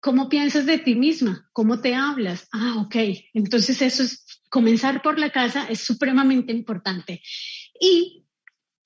[0.02, 1.50] ¿Cómo piensas de ti misma?
[1.54, 2.48] ¿Cómo te hablas?
[2.52, 2.96] Ah, ok.
[3.34, 4.25] Entonces eso es,
[4.56, 7.22] comenzar por la casa es supremamente importante.
[7.78, 8.24] Y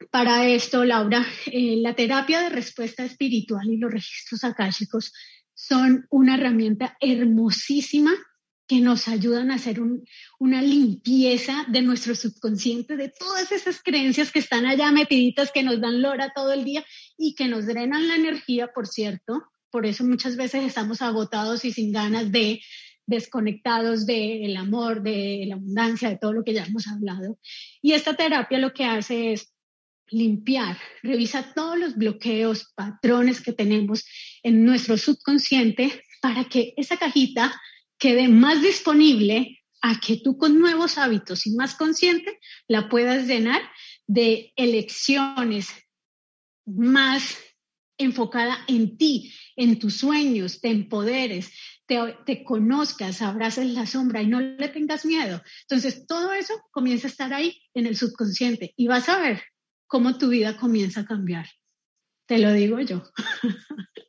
[0.10, 5.14] para esto, Laura, eh, la terapia de respuesta espiritual y los registros akáshicos
[5.54, 8.14] son una herramienta hermosísima
[8.68, 9.80] que nos ayudan a hacer
[10.40, 15.80] una limpieza de nuestro subconsciente, de todas esas creencias que están allá metiditas, que nos
[15.80, 16.84] dan lora todo el día
[17.16, 21.72] y que nos drenan la energía, por cierto, por eso muchas veces estamos agotados y
[21.72, 22.60] sin ganas de
[23.10, 27.40] desconectados del amor, de la abundancia, de todo lo que ya hemos hablado.
[27.82, 29.54] Y esta terapia lo que hace es
[30.12, 34.06] limpiar, revisa todos los bloqueos, patrones que tenemos
[34.44, 37.60] en nuestro subconsciente para que esa cajita
[37.98, 43.62] quede más disponible a que tú con nuevos hábitos y más consciente la puedas llenar
[44.08, 45.70] de elecciones
[46.66, 47.38] más
[47.98, 51.52] enfocada en ti, en tus sueños, te empoderes,
[52.26, 55.42] te, conozcas, abraces la sombra y no le tengas miedo.
[55.64, 59.42] Entonces, todo eso comienza a estar ahí en el subconsciente y vas a ver
[59.88, 61.48] cómo tu vida comienza a cambiar.
[62.28, 63.04] te lo digo yo.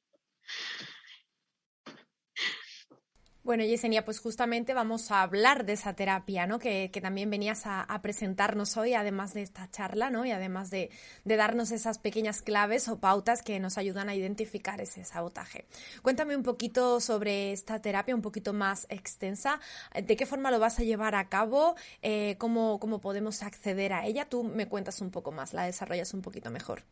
[3.51, 6.61] Bueno, Yesenia, pues justamente vamos a hablar de esa terapia, ¿no?
[6.61, 10.25] Que, también venías a, presentarnos hoy, además de esta charla, ¿no?
[10.25, 10.89] Y además de,
[11.25, 15.65] darnos esas pequeñas claves o pautas que nos ayudan a identificar ese sabotaje.
[16.01, 19.59] Cuéntame un poquito sobre esta terapia, un poquito más extensa.
[20.01, 21.75] ¿De qué forma lo vas a llevar a cabo?
[22.03, 24.27] Eh, ¿cómo, ¿Cómo podemos acceder a ella?
[24.27, 26.85] Tú me cuentas un poco más, la desarrollas un poquito mejor.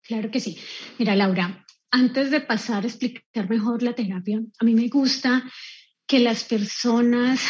[0.00, 0.58] Claro que sí.
[0.98, 5.44] Mira, Laura, antes de pasar a explicar mejor la terapia, a mí me gusta
[6.08, 7.40] que las personas,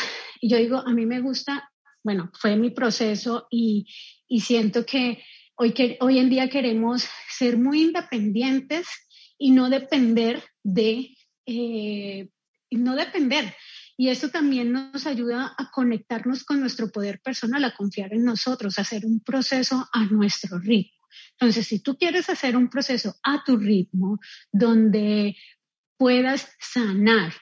[0.43, 1.71] yo digo, a mí me gusta,
[2.03, 3.87] bueno, fue mi proceso y,
[4.43, 5.25] siento que
[5.57, 8.87] hoy, que hoy en día queremos ser muy independientes
[9.39, 12.29] y no depender de, eh,
[12.71, 13.55] no depender.
[13.97, 18.79] Y eso también nos ayuda a conectarnos con nuestro poder personal, a confiar en nosotros,
[18.79, 20.94] a hacer un proceso a nuestro ritmo.
[21.39, 24.19] Entonces, si tú quieres hacer un proceso a tu ritmo,
[24.53, 25.37] donde
[25.97, 27.33] puedas sanar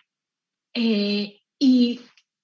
[0.74, 2.00] eh, y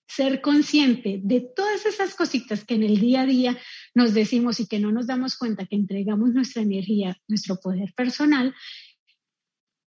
[0.07, 3.59] ser consciente de todas esas cositas que en el día a día
[3.95, 8.55] nos decimos y que no nos damos cuenta que entregamos nuestra energía, nuestro poder personal,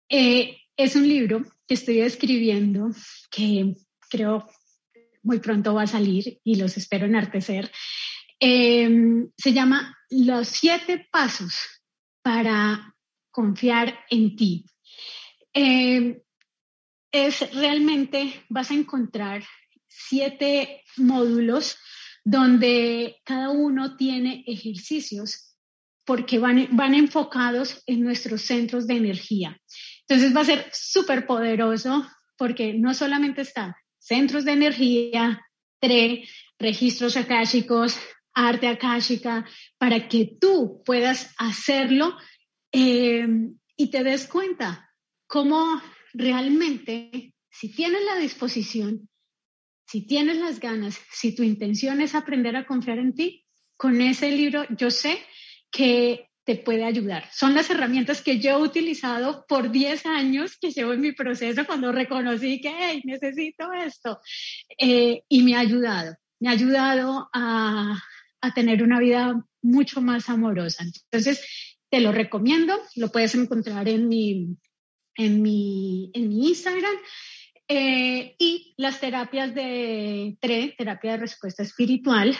[0.09, 2.89] eh, es un libro que estoy escribiendo
[3.31, 3.75] que
[4.09, 4.47] creo
[5.23, 7.71] muy pronto va a salir y los espero enartecer.
[8.45, 11.55] Em, se llama Los siete pasos
[12.21, 12.93] para
[13.31, 14.65] confiar en ti.
[15.53, 16.19] Em,
[17.09, 19.45] es realmente, vas a encontrar
[19.87, 21.77] siete módulos
[22.25, 25.55] donde cada uno tiene ejercicios
[26.03, 29.57] porque van, van enfocados en nuestros centros de energía.
[30.01, 35.41] Entonces va a ser súper poderoso porque no solamente está centros de energía,
[35.79, 36.27] TRE,
[36.59, 37.97] registros akáshicos,
[38.33, 39.45] arte akáshica,
[39.77, 42.17] para que tú puedas hacerlo
[42.71, 43.27] eh,
[43.77, 44.89] y te des cuenta
[45.27, 45.81] cómo
[46.13, 49.09] realmente, si tienes la disposición,
[49.87, 53.45] si tienes las ganas, si tu intención es aprender a confiar en ti,
[53.77, 55.19] con ese libro yo sé
[55.71, 57.29] que te puede ayudar.
[57.31, 61.65] Son las herramientas que yo he utilizado por 10 años que llevo en mi proceso
[61.65, 64.19] cuando reconocí que necesito esto
[64.77, 66.15] eh, y me ha ayudado.
[66.39, 67.97] Me ha ayudado a,
[68.43, 70.83] a tener una vida mucho más amorosa.
[70.83, 71.41] Entonces,
[71.89, 74.57] te lo recomiendo, lo puedes encontrar en mi,
[75.15, 76.95] en mi, en mi Instagram.
[77.69, 82.37] Eh, y las terapias de TRE, terapia de respuesta espiritual,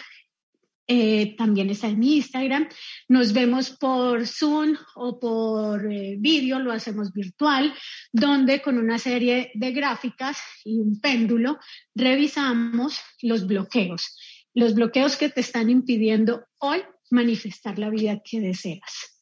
[0.88, 2.68] eh, también está en mi Instagram.
[3.08, 7.74] Nos vemos por Zoom o por eh, vídeo, lo hacemos virtual,
[8.12, 11.60] donde con una serie de gráficas y un péndulo
[11.96, 14.18] revisamos los bloqueos
[14.54, 19.14] los bloqueos que te están impidiendo hoy manifestar la vida que deseas.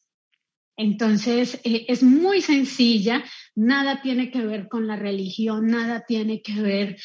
[0.76, 3.22] Entonces, eh, es muy sencilla,
[3.54, 6.96] nada tiene que ver con la religión, nada tiene que ver,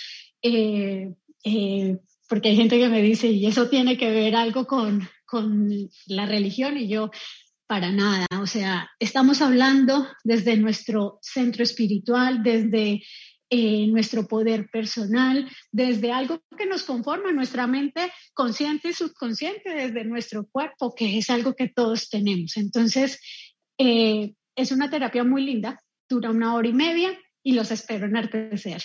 [0.41, 1.13] eh,
[1.43, 1.97] eh,
[2.29, 5.69] porque hay gente que me dice, y eso tiene que ver algo con, con
[6.07, 7.11] la religión, y yo,
[7.67, 8.25] para nada.
[8.41, 13.03] O sea, estamos hablando desde nuestro centro espiritual, desde
[13.49, 20.45] nuestro poder personal, desde algo que nos conforma nuestra mente consciente y subconsciente, desde nuestro
[20.47, 22.57] cuerpo, que es algo que todos tenemos.
[22.57, 23.19] Entonces,
[23.77, 25.79] eh, es una terapia muy linda,
[26.09, 28.83] dura una hora y media y los espero en Arteser.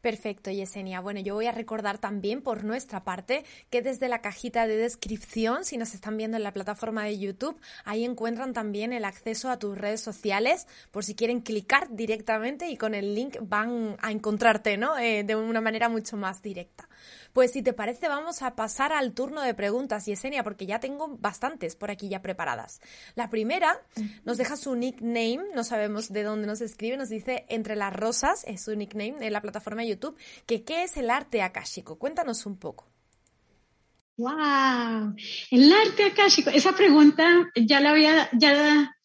[0.00, 1.00] Perfecto, Yesenia.
[1.00, 5.64] Bueno, yo voy a recordar también por nuestra parte que desde la cajita de descripción,
[5.64, 9.58] si nos están viendo en la plataforma de YouTube, ahí encuentran también el acceso a
[9.58, 14.76] tus redes sociales por si quieren clicar directamente y con el link van a encontrarte,
[14.76, 14.96] ¿no?
[14.98, 16.88] Eh, de una manera mucho más directa.
[17.38, 21.16] Pues si te parece, vamos a pasar al turno de preguntas, Yesenia, porque ya tengo
[21.20, 22.80] bastantes por aquí ya preparadas.
[23.14, 23.80] La primera
[24.24, 28.42] nos deja su nickname, no sabemos de dónde nos escribe, nos dice Entre las Rosas,
[28.48, 31.96] es su nickname en la plataforma de YouTube, que ¿qué es el arte akáshico?
[31.96, 32.88] Cuéntanos un poco.
[34.16, 35.14] ¡Wow!
[35.52, 38.52] El arte akáshico, esa pregunta ya la había, ya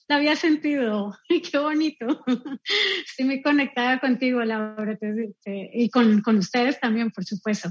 [0.08, 1.16] la había sentido.
[1.52, 2.08] ¡Qué bonito!
[3.06, 4.98] Estoy muy conectada contigo, Laura,
[5.46, 7.70] y con, con ustedes también, por supuesto.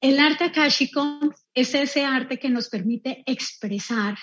[0.00, 1.20] El arte akáshico
[1.54, 4.16] es ese arte que nos permite expresar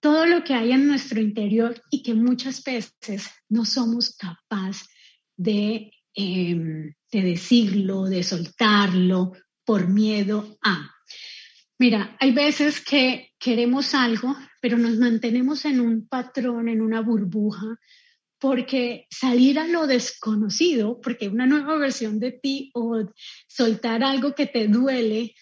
[0.00, 4.88] todo lo que hay en nuestro interior y que muchas veces no somos capaces
[5.36, 9.32] de, em, de decirlo, de soltarlo
[9.64, 10.90] por miedo a.
[11.78, 17.78] Mira, hay veces que queremos algo, pero nos mantenemos en un patrón, en una burbuja,
[18.38, 23.04] porque salir a lo desconocido, porque una nueva versión de ti o
[23.48, 25.34] soltar algo que te duele,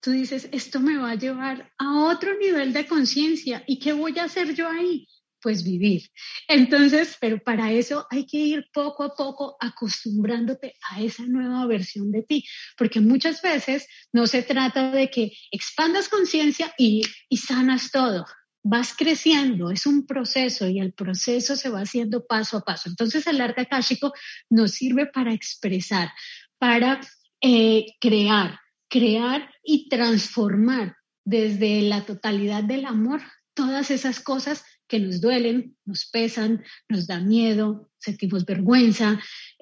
[0.00, 3.62] tú dices, esto me va a llevar a otro nivel de conciencia.
[3.66, 5.06] ¿Y qué voy a hacer yo ahí?
[5.40, 6.08] Pues vivir.
[6.48, 12.10] Entonces, pero para eso hay que ir poco a poco acostumbrándote a esa nueva versión
[12.10, 12.44] de ti,
[12.78, 18.24] porque muchas veces no se trata de que expandas conciencia y, y sanas todo
[18.62, 22.88] vas creciendo, es un proceso y el proceso se va haciendo paso a paso.
[22.88, 24.12] Entonces el arte akáshico
[24.48, 26.10] nos sirve para expresar,
[26.58, 27.00] para
[27.40, 33.20] eh, crear, crear y transformar desde la totalidad del amor
[33.54, 39.20] todas esas cosas que nos duelen, nos pesan, nos da miedo, sentimos vergüenza,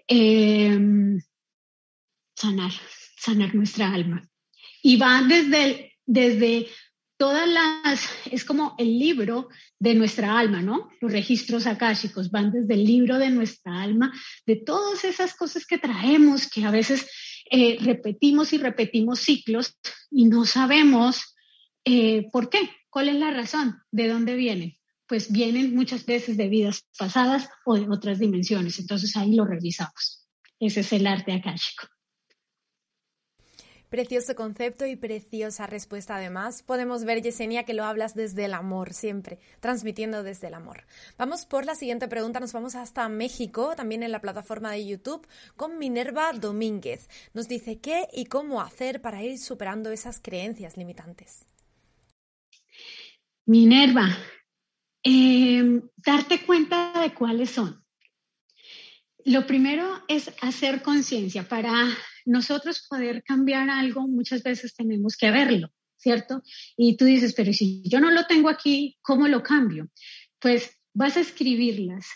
[0.09, 1.21] em,
[2.35, 2.73] sanar,
[3.17, 4.29] sanar nuestra alma.
[4.83, 6.67] Y va desde, desde
[7.21, 10.89] todas las, es como el libro de nuestra alma, ¿no?
[11.03, 14.11] Los registros akáshicos van desde el libro de nuestra alma,
[14.47, 17.07] de todas esas cosas que traemos, que a veces
[17.51, 19.77] eh, repetimos y repetimos ciclos
[20.11, 21.37] y no sabemos
[21.85, 24.79] eh, por qué, cuál es la razón, de dónde vienen.
[25.07, 28.79] Pues vienen muchas veces de vidas pasadas o de otras dimensiones.
[28.79, 30.27] Entonces ahí lo revisamos.
[30.59, 31.87] Ese es el arte akáshico.
[33.91, 36.63] Precioso concepto y preciosa respuesta además.
[36.63, 40.85] Podemos ver, Yesenia, que lo hablas desde el amor siempre, transmitiendo desde el amor.
[41.19, 42.39] Vamos por la siguiente pregunta.
[42.39, 45.27] Nos vamos hasta México, también en la plataforma de YouTube,
[45.57, 47.09] con Minerva Domínguez.
[47.35, 51.45] Nos dice qué y cómo hacer para ir superando esas creencias limitantes.
[53.47, 54.07] Minerva,
[55.03, 57.80] em, darte cuenta de cuáles son.
[59.25, 61.49] Lo primero es hacer conciencia.
[61.49, 61.73] Para
[62.27, 66.43] nosotros poder cambiar algo, muchas veces tenemos que verlo, ¿cierto?
[66.77, 69.89] Y tú dices, pero si yo no lo tengo aquí, ¿cómo lo cambio?
[70.39, 72.07] Pues vas a escribirlas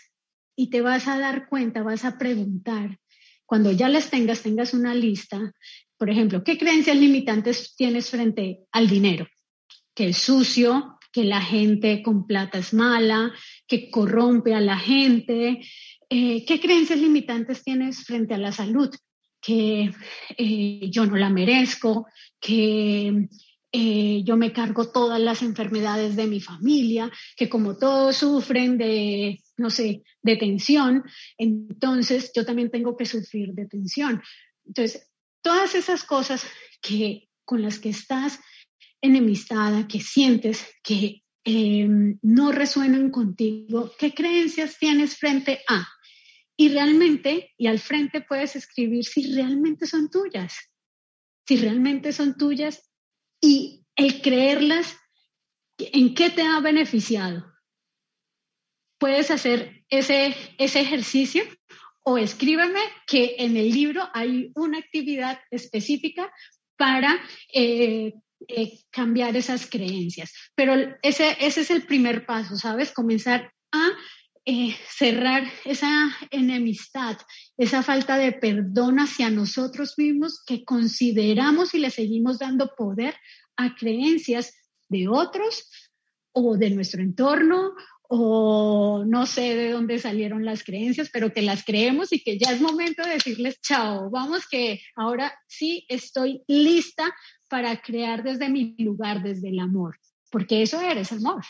[0.55, 2.99] y te vas a dar cuenta, vas a preguntar.
[3.45, 5.53] Cuando ya las tengas, tengas una lista.
[5.97, 9.27] Por ejemplo, ¿qué creencias limitantes tienes frente al dinero?
[9.93, 13.31] Que es sucio, que la gente con plata es mala,
[13.67, 15.61] que corrompe a la gente.
[16.09, 18.89] Eh, ¿Qué creencias limitantes tienes frente a la salud?
[19.45, 19.91] que
[20.37, 22.07] eh, yo no la merezco,
[22.39, 23.29] que
[23.71, 29.39] eh, yo me cargo todas las enfermedades de mi familia, que como todos sufren de,
[29.57, 31.03] no sé, de tensión,
[31.37, 34.23] entonces yo también tengo que sufrir de tensión.
[34.65, 35.11] Entonces,
[35.43, 36.43] todas esas cosas
[36.81, 38.39] que con las que estás
[38.99, 41.21] enemistada, que sientes que
[42.23, 45.87] no resuenan contigo, ¿qué creencias tienes frente a?
[46.57, 50.55] Y realmente, y al frente puedes escribir si realmente son tuyas,
[51.47, 52.89] si realmente son tuyas
[53.41, 54.97] y el creerlas,
[55.77, 57.45] ¿en qué te ha beneficiado?
[58.97, 61.43] Puedes hacer ese, ese ejercicio
[62.03, 66.31] o escríbeme que en el libro hay una actividad específica
[66.77, 67.19] para
[67.53, 68.13] eh,
[68.47, 70.33] eh, cambiar esas creencias.
[70.55, 72.91] Pero ese, ese es el primer paso, ¿sabes?
[72.91, 73.91] Comenzar a
[74.47, 77.17] eh, cerrar esa enemistad,
[77.57, 83.15] esa falta de perdón hacia nosotros mismos que consideramos y le seguimos dando poder
[83.57, 84.53] a creencias
[84.87, 85.67] de otros
[86.31, 87.73] o de nuestro entorno
[88.07, 92.51] o no sé de dónde salieron las creencias, pero que las creemos y que ya
[92.51, 97.11] es momento de decirles chao, vamos que ahora sí estoy lista
[97.49, 99.97] para crear desde mi lugar, desde el amor,
[100.29, 101.43] porque eso eres amor.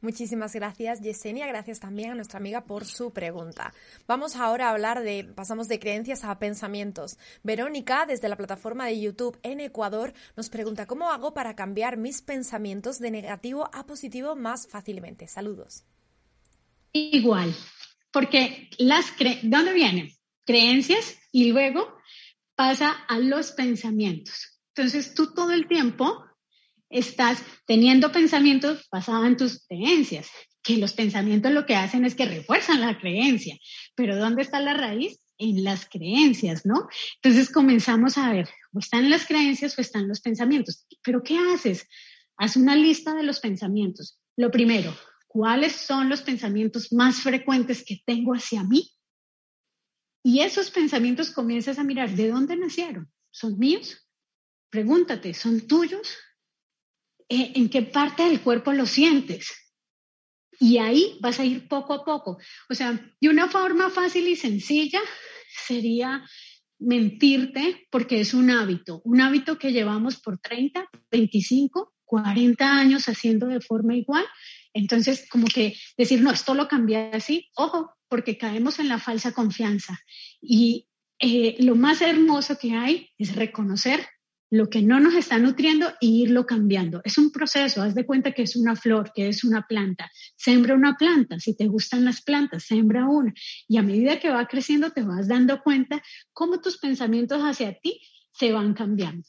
[0.00, 1.48] Muchísimas gracias, Yesenia.
[1.48, 3.74] Gracias también a nuestra amiga por su pregunta.
[4.06, 7.18] Vamos ahora a hablar de, pasamos de creencias a pensamientos.
[7.42, 12.22] Verónica, desde la plataforma de YouTube en Ecuador, nos pregunta cómo hago para cambiar mis
[12.22, 15.26] pensamientos de negativo a positivo más fácilmente.
[15.26, 15.82] Saludos.
[16.92, 17.52] Igual,
[18.12, 20.12] porque las cre ¿dónde vienen?
[20.44, 21.98] Creencias y luego
[22.54, 24.60] pasa a los pensamientos.
[24.74, 26.24] Entonces tú todo el tiempo
[26.90, 30.28] estás teniendo pensamientos basados en tus creencias,
[30.62, 33.56] que los pensamientos lo que hacen es que refuerzan la creencia,
[33.94, 35.20] pero ¿dónde está la raíz?
[35.38, 36.88] En las creencias, ¿no?
[37.22, 41.86] Entonces comenzamos a ver, o están las creencias o están los pensamientos, pero ¿qué haces?
[42.36, 44.18] Haz una lista de los pensamientos.
[44.36, 44.96] Lo primero,
[45.28, 48.90] ¿cuáles son los pensamientos más frecuentes que tengo hacia mí?
[50.24, 53.10] Y esos pensamientos comienzas a mirar, ¿de dónde nacieron?
[53.30, 54.08] ¿Son míos?
[54.70, 56.18] Pregúntate, ¿son tuyos?
[57.28, 59.52] Eh, en qué parte del cuerpo lo sientes.
[60.60, 62.38] Y ahí vas a ir poco a poco.
[62.68, 65.00] O sea, de una forma fácil y sencilla
[65.66, 66.24] sería
[66.78, 73.46] mentirte porque es un hábito, un hábito que llevamos por 30, 25, 40 años haciendo
[73.46, 74.24] de forma igual.
[74.72, 79.32] Entonces, como que decir, no, esto lo cambié así, ojo, porque caemos en la falsa
[79.32, 79.98] confianza.
[80.40, 84.06] Y eh, lo más hermoso que hay es reconocer
[84.50, 87.00] lo que no nos está nutriendo e irlo cambiando.
[87.04, 90.10] Es un proceso, haz de cuenta que es una flor, que es una planta.
[90.36, 93.32] Sembra una planta, si te gustan las plantas, sembra una.
[93.66, 98.00] Y a medida que va creciendo te vas dando cuenta cómo tus pensamientos hacia ti
[98.32, 99.26] se van cambiando.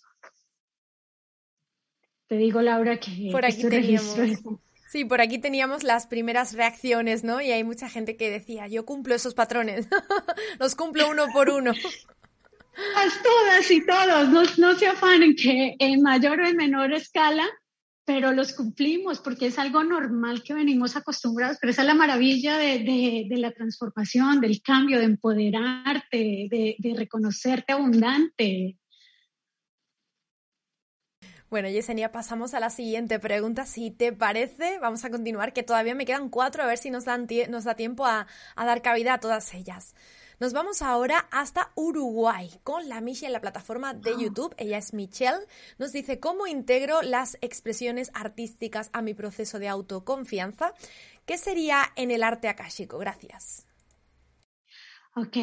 [2.27, 4.15] Te digo, Laura, que por aquí teníamos,
[4.89, 7.41] Sí, por aquí teníamos las primeras reacciones, ¿no?
[7.41, 9.87] Y hay mucha gente que decía, yo cumplo esos patrones,
[10.59, 11.73] los cumplo uno por uno.
[13.23, 17.45] Todas y todos, no, no se afanen que en mayor o en menor escala,
[18.05, 22.57] pero los cumplimos porque es algo normal que venimos acostumbrados, pero esa es la maravilla
[22.57, 22.79] de,
[23.29, 28.77] de, la transformación, del cambio, de empoderarte, de, de reconocerte abundante.
[31.49, 33.65] Bueno, Yesenia, pasamos a la siguiente pregunta.
[33.65, 37.05] Si te parece, vamos a continuar, que todavía me quedan cuatro, a ver si nos,
[37.05, 39.95] dan nos da tiempo a, a dar cabida a todas ellas.
[40.39, 44.11] Nos vamos ahora hasta Uruguay con la Michi en la plataforma de.
[44.19, 44.55] YouTube.
[44.57, 45.45] Ella es Michelle.
[45.77, 50.73] Nos dice cómo integro las expresiones artísticas a mi proceso de autoconfianza.
[51.25, 52.97] ¿Qué sería en el arte akáshico?
[52.97, 53.67] Gracias.
[55.15, 55.37] Ok.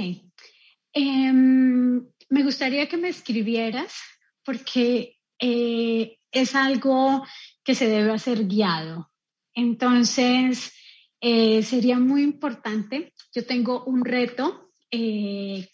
[0.92, 3.94] Em, me gustaría que me escribieras
[4.42, 7.22] porque eh, es algo
[7.62, 9.10] que se debe hacer guiado.
[9.54, 10.72] Entonces,
[11.20, 13.12] eh, sería muy importante.
[13.34, 15.68] Yo tengo un reto eh,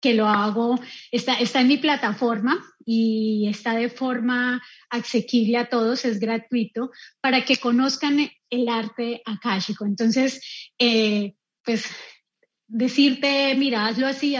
[0.00, 0.78] que lo hago,
[1.12, 6.90] está, está en mi plataforma y está de forma asequible a todos, es gratuito,
[7.20, 8.18] para que conozcan
[8.50, 9.86] el arte akáshico.
[9.86, 11.34] Entonces, eh,
[11.64, 11.86] pues
[12.66, 14.34] decirte, mira, hazlo así,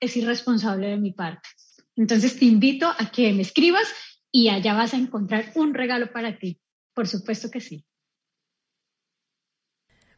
[0.00, 1.48] es irresponsable de mi parte.
[1.96, 3.86] Entonces, te invito a que me escribas
[4.32, 6.60] y allá vas a encontrar un regalo para ti.
[6.94, 7.84] Por supuesto que sí.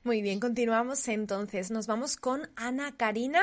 [0.07, 1.73] Muy bien, continuamos entonces.
[1.73, 3.43] Nos vamos con Ana Karina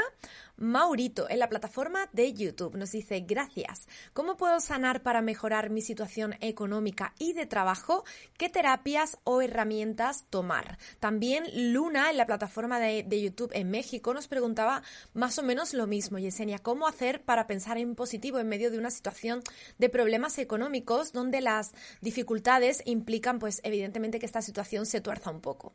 [0.55, 2.77] Maurito en la plataforma de YouTube.
[2.77, 3.85] Nos dice, gracias.
[4.13, 8.05] ¿Cómo puedo sanar para mejorar mi situación económica y de trabajo?
[8.37, 10.77] ¿Qué terapias o herramientas tomar?
[11.01, 11.43] También
[11.73, 14.83] Luna en la plataforma de, YouTube en México nos preguntaba
[15.13, 16.17] más o menos lo mismo.
[16.17, 19.41] Yesenia, ¿cómo hacer para pensar en positivo en medio de una situación
[19.79, 25.41] de problemas económicos donde las dificultades implican, pues evidentemente que esta situación se tuerza un
[25.41, 25.73] poco?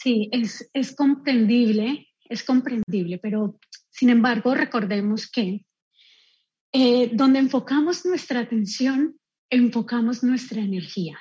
[0.00, 3.58] Sí, es, es comprendible, es comprendible, pero
[3.90, 5.66] sin embargo recordemos que
[6.72, 9.18] eh, donde enfocamos nuestra atención,
[9.50, 11.18] enfocamos nuestra energía,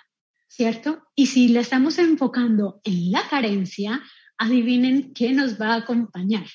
[0.48, 1.02] ¿cierto?
[1.16, 4.04] Y si la estamos enfocando en la carencia,
[4.38, 6.46] adivinen qué nos va a acompañar.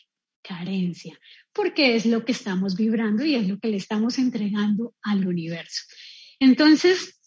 [0.45, 1.17] Carencia,
[1.53, 5.85] porque es lo que estamos vibrando y es lo que le estamos entregando al universo.
[6.41, 7.22] Entonces,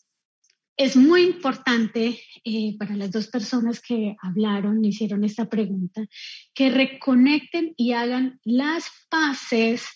[0.78, 6.06] es muy importante eh, para las dos personas que hablaron, hicieron esta pregunta,
[6.54, 9.88] que reconecten y hagan las paces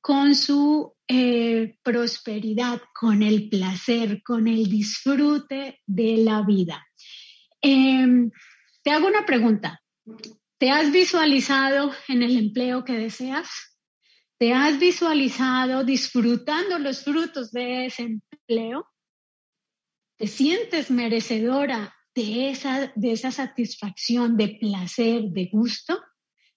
[0.00, 6.86] con su eh, prosperidad, con el placer, con el disfrute de la vida.
[7.60, 8.30] Em,
[8.82, 9.82] te hago una pregunta.
[10.58, 13.48] ¿Te has visualizado en el empleo que deseas?
[14.38, 18.86] ¿Te has visualizado disfrutando los frutos de ese empleo?
[20.20, 25.98] Te sientes merecedora de esa, de esa satisfacción, de placer, de gusto,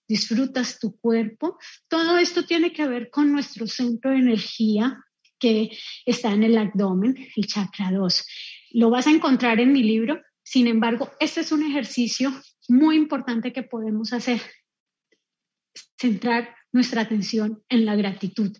[0.06, 1.58] disfrutas tu cuerpo.
[1.88, 5.02] Todo esto tiene que ver con nuestro centro de energía
[5.40, 5.72] que
[6.06, 8.26] está en el abdomen, el chakra 2.
[8.72, 10.22] Lo vas a encontrar en mi libro.
[10.44, 12.34] Sin embargo, este es un ejercicio
[12.68, 14.42] muy importante que podemos hacer.
[15.98, 18.52] Centrar nuestra atención en la gratitud,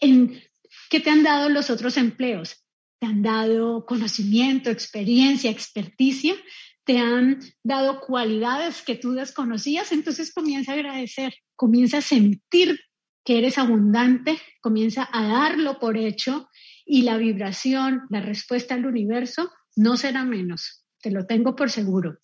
[0.00, 0.40] en
[0.88, 2.61] qué te han dado los otros empleos,
[3.02, 6.36] te han dado conocimiento, experiencia, experticia,
[6.84, 12.78] te han dado cualidades que tú desconocías, entonces comienza a agradecer, comienza a sentir
[13.24, 16.48] que eres abundante, comienza a darlo por hecho
[16.86, 22.18] y la vibración, la respuesta al universo no será menos, te lo tengo por seguro.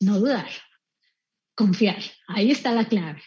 [0.00, 0.48] No dudar,
[1.54, 3.22] confiar, ahí está la clave.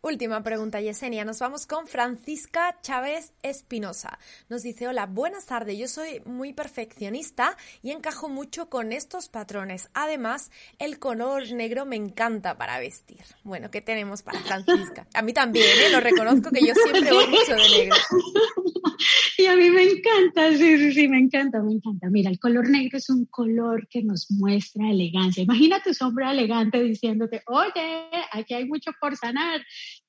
[0.00, 1.24] Última pregunta, Yesenia.
[1.24, 4.18] Nos vamos con Francisca Chávez Espinosa.
[4.48, 5.76] Nos dice, hola, buenas tardes.
[5.76, 9.90] Yo soy muy perfeccionista y encajo mucho con estos patrones.
[9.94, 13.24] Además, el color negro me encanta para vestir.
[13.42, 15.06] Bueno, ¿qué tenemos para Francisca?
[15.14, 15.90] A mí también, ¿eh?
[15.90, 17.96] lo reconozco que yo siempre voy mucho de negro.
[19.38, 22.08] Y a mí me encanta, sí, sí, sí, me encanta, me encanta.
[22.10, 25.44] Mira, el color negro es un color que nos muestra elegancia.
[25.44, 29.64] Imagínate tu sombra elegante diciéndote, oye, aquí hay mucho por sanar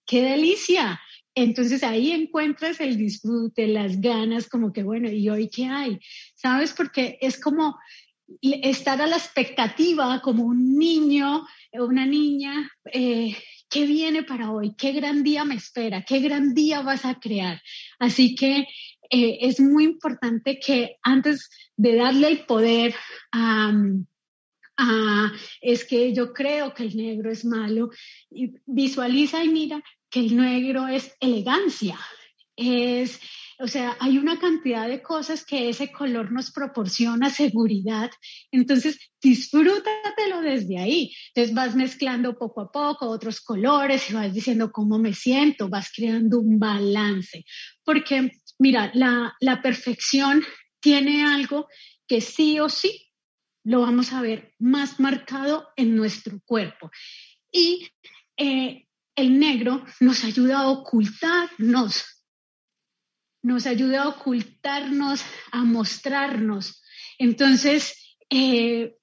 [0.08, 1.00] qué delicia.
[1.36, 6.00] Entonces ahí encuentras el disfrute, las ganas, como que bueno, ¿y hoy qué hay?
[6.34, 6.74] ¿Sabes?
[6.74, 7.78] Porque es como
[8.42, 13.36] estar a la expectativa, como un niño una niña eh,
[13.70, 17.62] qué viene para hoy, qué gran día me espera, qué gran día vas a crear.
[18.00, 18.66] Así que
[19.10, 22.96] eh, es muy importante que antes de darle el poder
[23.32, 23.74] a...
[25.62, 27.90] es que yo creo que el negro es malo.
[28.66, 32.00] Visualiza y mira que el negro es elegancia,
[32.56, 33.20] es
[33.62, 38.10] o sea, hay una cantidad de cosas que ese color nos proporciona seguridad.
[38.52, 41.14] Entonces, disfrútatelo desde ahí.
[41.34, 45.92] Entonces, vas mezclando poco a poco otros colores y vas diciendo cómo me siento, vas
[45.94, 47.44] creando un balance.
[47.84, 50.42] Porque, mira, la, la perfección
[50.80, 51.68] tiene algo
[52.08, 53.12] que sí o sí
[53.66, 56.92] lo vamos a ver más marcado en nuestro cuerpo.
[57.52, 57.90] Y
[58.38, 62.19] eh, el negro nos ayuda a ocultarnos
[63.42, 66.84] nos ayuda a ocultarnos, a mostrarnos.
[67.18, 68.96] Entonces, eh,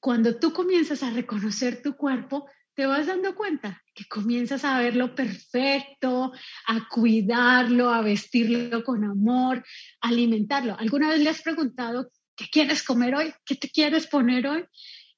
[0.00, 5.14] cuando tú comienzas a reconocer tu cuerpo, te vas dando cuenta que comienzas a verlo
[5.14, 6.32] perfecto,
[6.66, 9.64] a cuidarlo, a vestirlo con amor,
[10.00, 10.76] a alimentarlo.
[10.78, 13.32] ¿Alguna vez le has preguntado qué quieres comer hoy?
[13.44, 14.64] ¿Qué te quieres poner hoy?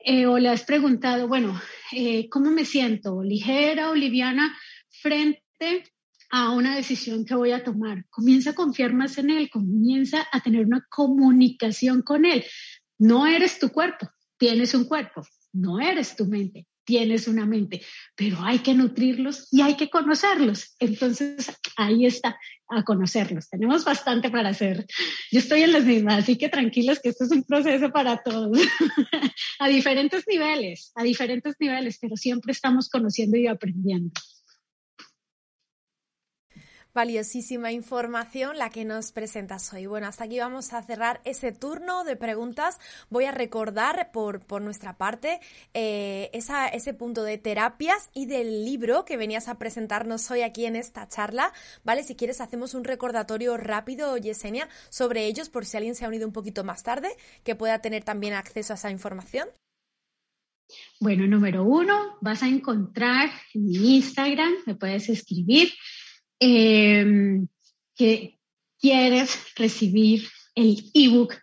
[0.00, 1.58] Eh, o le has preguntado, bueno,
[1.92, 3.22] eh, ¿cómo me siento?
[3.22, 4.54] ¿Ligera o liviana
[4.90, 5.93] frente
[6.36, 8.06] a una decisión que voy a tomar.
[8.10, 12.44] Comienza a confiar más en él, comienza a tener una comunicación con él.
[12.98, 15.22] No eres tu cuerpo, tienes un cuerpo,
[15.52, 17.82] no eres tu mente, tienes una mente,
[18.16, 20.74] pero hay que nutrirlos y hay que conocerlos.
[20.80, 22.36] Entonces, ahí está,
[22.68, 23.48] a conocerlos.
[23.48, 24.86] Tenemos bastante para hacer.
[25.30, 28.58] Yo estoy en las mismas, así que tranquilos que esto es un proceso para todos,
[29.60, 34.10] a diferentes niveles, a diferentes niveles, pero siempre estamos conociendo y aprendiendo.
[36.94, 39.86] Valiosísima información la que nos presentas hoy.
[39.86, 42.78] Bueno, hasta aquí vamos a cerrar ese turno de preguntas.
[43.10, 45.40] Voy a recordar por, por nuestra parte
[45.74, 50.66] eh, esa, ese punto de terapias y del libro que venías a presentarnos hoy aquí
[50.66, 51.52] en esta charla.
[51.82, 52.04] ¿Vale?
[52.04, 56.28] Si quieres, hacemos un recordatorio rápido, Yesenia, sobre ellos por si alguien se ha unido
[56.28, 57.08] un poquito más tarde,
[57.42, 59.48] que pueda tener también acceso a esa información.
[61.00, 65.72] Bueno, número uno, vas a encontrar en mi Instagram, me puedes escribir
[66.40, 67.46] Em,
[67.94, 68.38] que
[68.80, 71.34] quieres recibir el ebook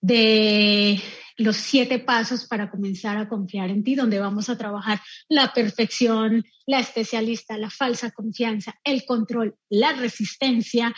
[0.00, 1.02] de
[1.36, 6.44] los siete pasos para comenzar a confiar en ti, donde vamos a trabajar la perfección,
[6.66, 10.94] la especialista, la falsa confianza, el control, la resistencia,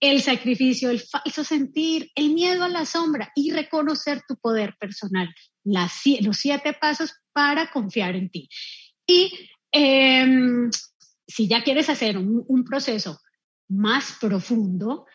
[0.00, 5.32] el sacrificio, el falso sentir, el miedo a la sombra y reconocer tu poder personal.
[5.64, 8.48] los siete pasos para confiar en ti.
[9.06, 9.32] Y
[9.72, 10.68] eh,
[11.32, 13.20] si ya quieres hacer un, proceso
[13.68, 15.06] más profundo,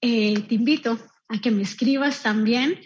[0.00, 0.98] eh, te invito
[1.28, 2.80] a que me escribas también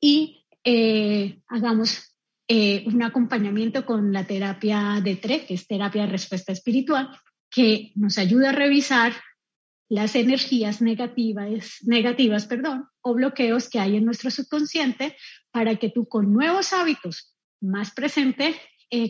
[0.00, 2.16] y eh, hagamos
[2.48, 7.10] eh, un acompañamiento con la terapia de TRE, que es terapia de respuesta espiritual,
[7.50, 9.12] que nos ayuda a revisar
[9.90, 15.16] las energías negativas, negativas perdón, o bloqueos que hay en nuestro subconsciente
[15.50, 18.58] para que tú con nuevos hábitos más presente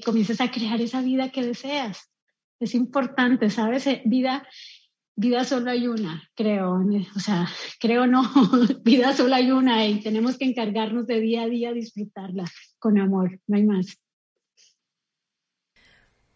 [0.04, 2.11] comiences a crear esa vida que deseas
[2.64, 3.86] es importante, ¿sabes?
[3.86, 4.46] Eh, vida,
[5.16, 6.80] vida solo hay una, creo.
[7.16, 7.48] O sea,
[7.80, 8.22] creo no,
[8.84, 12.44] vida solo hay una y tenemos que encargarnos de día a día disfrutarla
[12.78, 14.01] con amor, no hay más.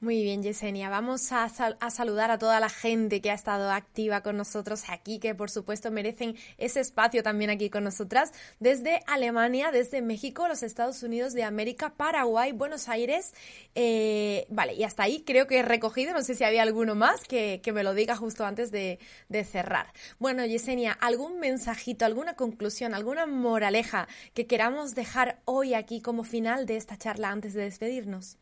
[0.07, 0.89] Muy bien, Yesenia.
[0.89, 5.35] Vamos a, saludar a toda la gente que ha estado activa con nosotros aquí, que
[5.35, 8.31] por supuesto merecen ese espacio también aquí con nosotras,
[8.61, 13.35] desde Alemania, desde México, los Estados Unidos de América, Paraguay, Buenos Aires.
[13.75, 17.25] Eh, vale, y hasta ahí creo que he recogido, no sé si había alguno más
[17.25, 19.93] que, me lo diga justo antes de, de cerrar.
[20.21, 26.65] Bueno, Yesenia, ¿algún mensajito, alguna conclusión, alguna moraleja que queramos dejar hoy aquí como final
[26.65, 28.39] de esta charla antes de despedirnos?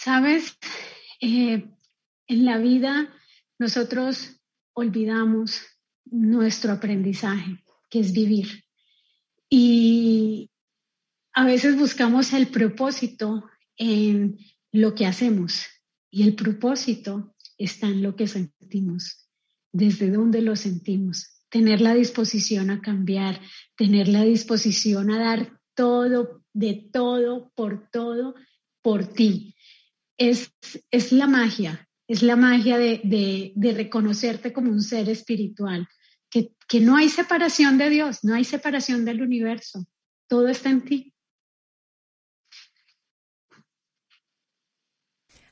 [0.00, 0.56] Sabes,
[1.20, 1.68] eh,
[2.28, 3.12] en la vida
[3.58, 4.40] nosotros
[4.72, 5.60] olvidamos
[6.04, 8.62] nuestro aprendizaje, que es vivir.
[9.50, 10.52] Y
[11.32, 14.38] a veces buscamos el propósito en
[14.70, 15.66] lo que hacemos
[16.12, 19.28] y el propósito está en lo que sentimos,
[19.72, 23.40] desde dónde lo sentimos, tener la disposición a cambiar,
[23.76, 28.36] tener la disposición a dar todo, de todo, por todo,
[28.80, 29.56] por ti
[30.18, 30.52] es,
[30.90, 35.88] es la magia, es la magia de, reconocerte como un ser espiritual,
[36.30, 36.50] que,
[36.80, 39.86] no hay separación de Dios, no hay separación del universo,
[40.28, 41.14] todo está en ti.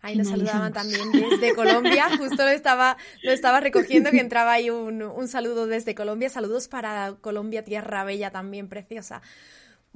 [0.03, 4.71] Ahí nos saludaban también desde Colombia, justo lo estaba, lo estaba recogiendo que entraba ahí
[4.71, 9.23] un, un saludo desde Colombia, saludos para Colombia, tierra bella también, preciosa.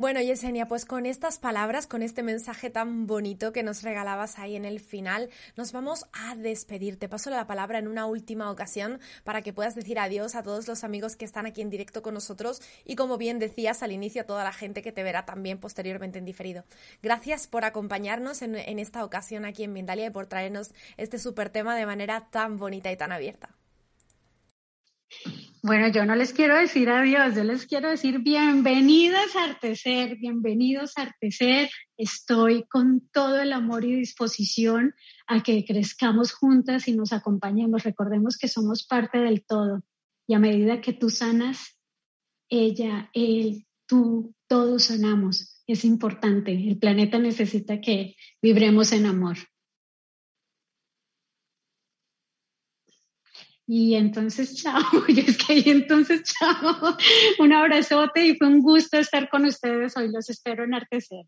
[0.01, 4.57] Bueno, Yesenia, pues con estas palabras, con este mensaje tan bonito que nos regalabas ahí
[4.57, 6.99] en el final, nos vamos a despedir.
[6.99, 10.69] Te paso la palabra en una última ocasión para que puedas decir adiós a todos
[10.69, 14.23] los amigos que están aquí en directo con nosotros y, como bien decías al inicio,
[14.23, 16.65] a toda la gente que te verá también posteriormente en diferido.
[17.03, 21.77] Gracias por acompañarnos en, esta ocasión aquí en Mindalia y por traernos este súper tema
[21.77, 23.51] de manera tan bonita y tan abierta.
[25.63, 30.97] Bueno, yo no les quiero decir adiós, yo les quiero decir bienvenidos a Arteser, bienvenidos
[30.97, 31.69] a Arteser.
[31.99, 34.95] Estoy con todo el amor y disposición
[35.27, 37.85] a que crezcamos juntas y nos acompañemos.
[37.85, 39.83] Recordemos que somos parte del todo
[40.27, 41.79] y a medida que tú sanas,
[42.49, 45.63] ella, él, tú, todos sanamos.
[45.67, 46.53] Es importante.
[46.53, 49.37] El planeta necesita que vibremos en amor.
[53.73, 54.83] Y entonces, chao.
[55.07, 56.97] Y es que ahí entonces, chao.
[57.39, 60.11] Un abrazote y fue un gusto estar con ustedes hoy.
[60.11, 61.25] Los espero en Artecer.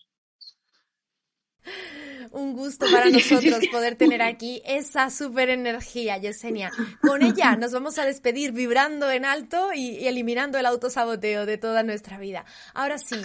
[2.32, 6.72] Un gusto para nosotros poder tener aquí esa super energía, Yesenia.
[7.01, 11.59] Con ella nos vamos a despedir vibrando en alto y, y, eliminando el autosaboteo de
[11.59, 12.45] toda nuestra vida.
[12.74, 13.20] Ahora sí,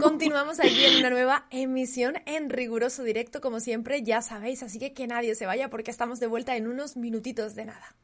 [0.00, 4.94] continuamos aquí en una nueva emisión en riguroso directo, como siempre, ya sabéis, así que
[4.94, 7.94] que nadie se vaya porque estamos de vuelta en unos minutitos de nada.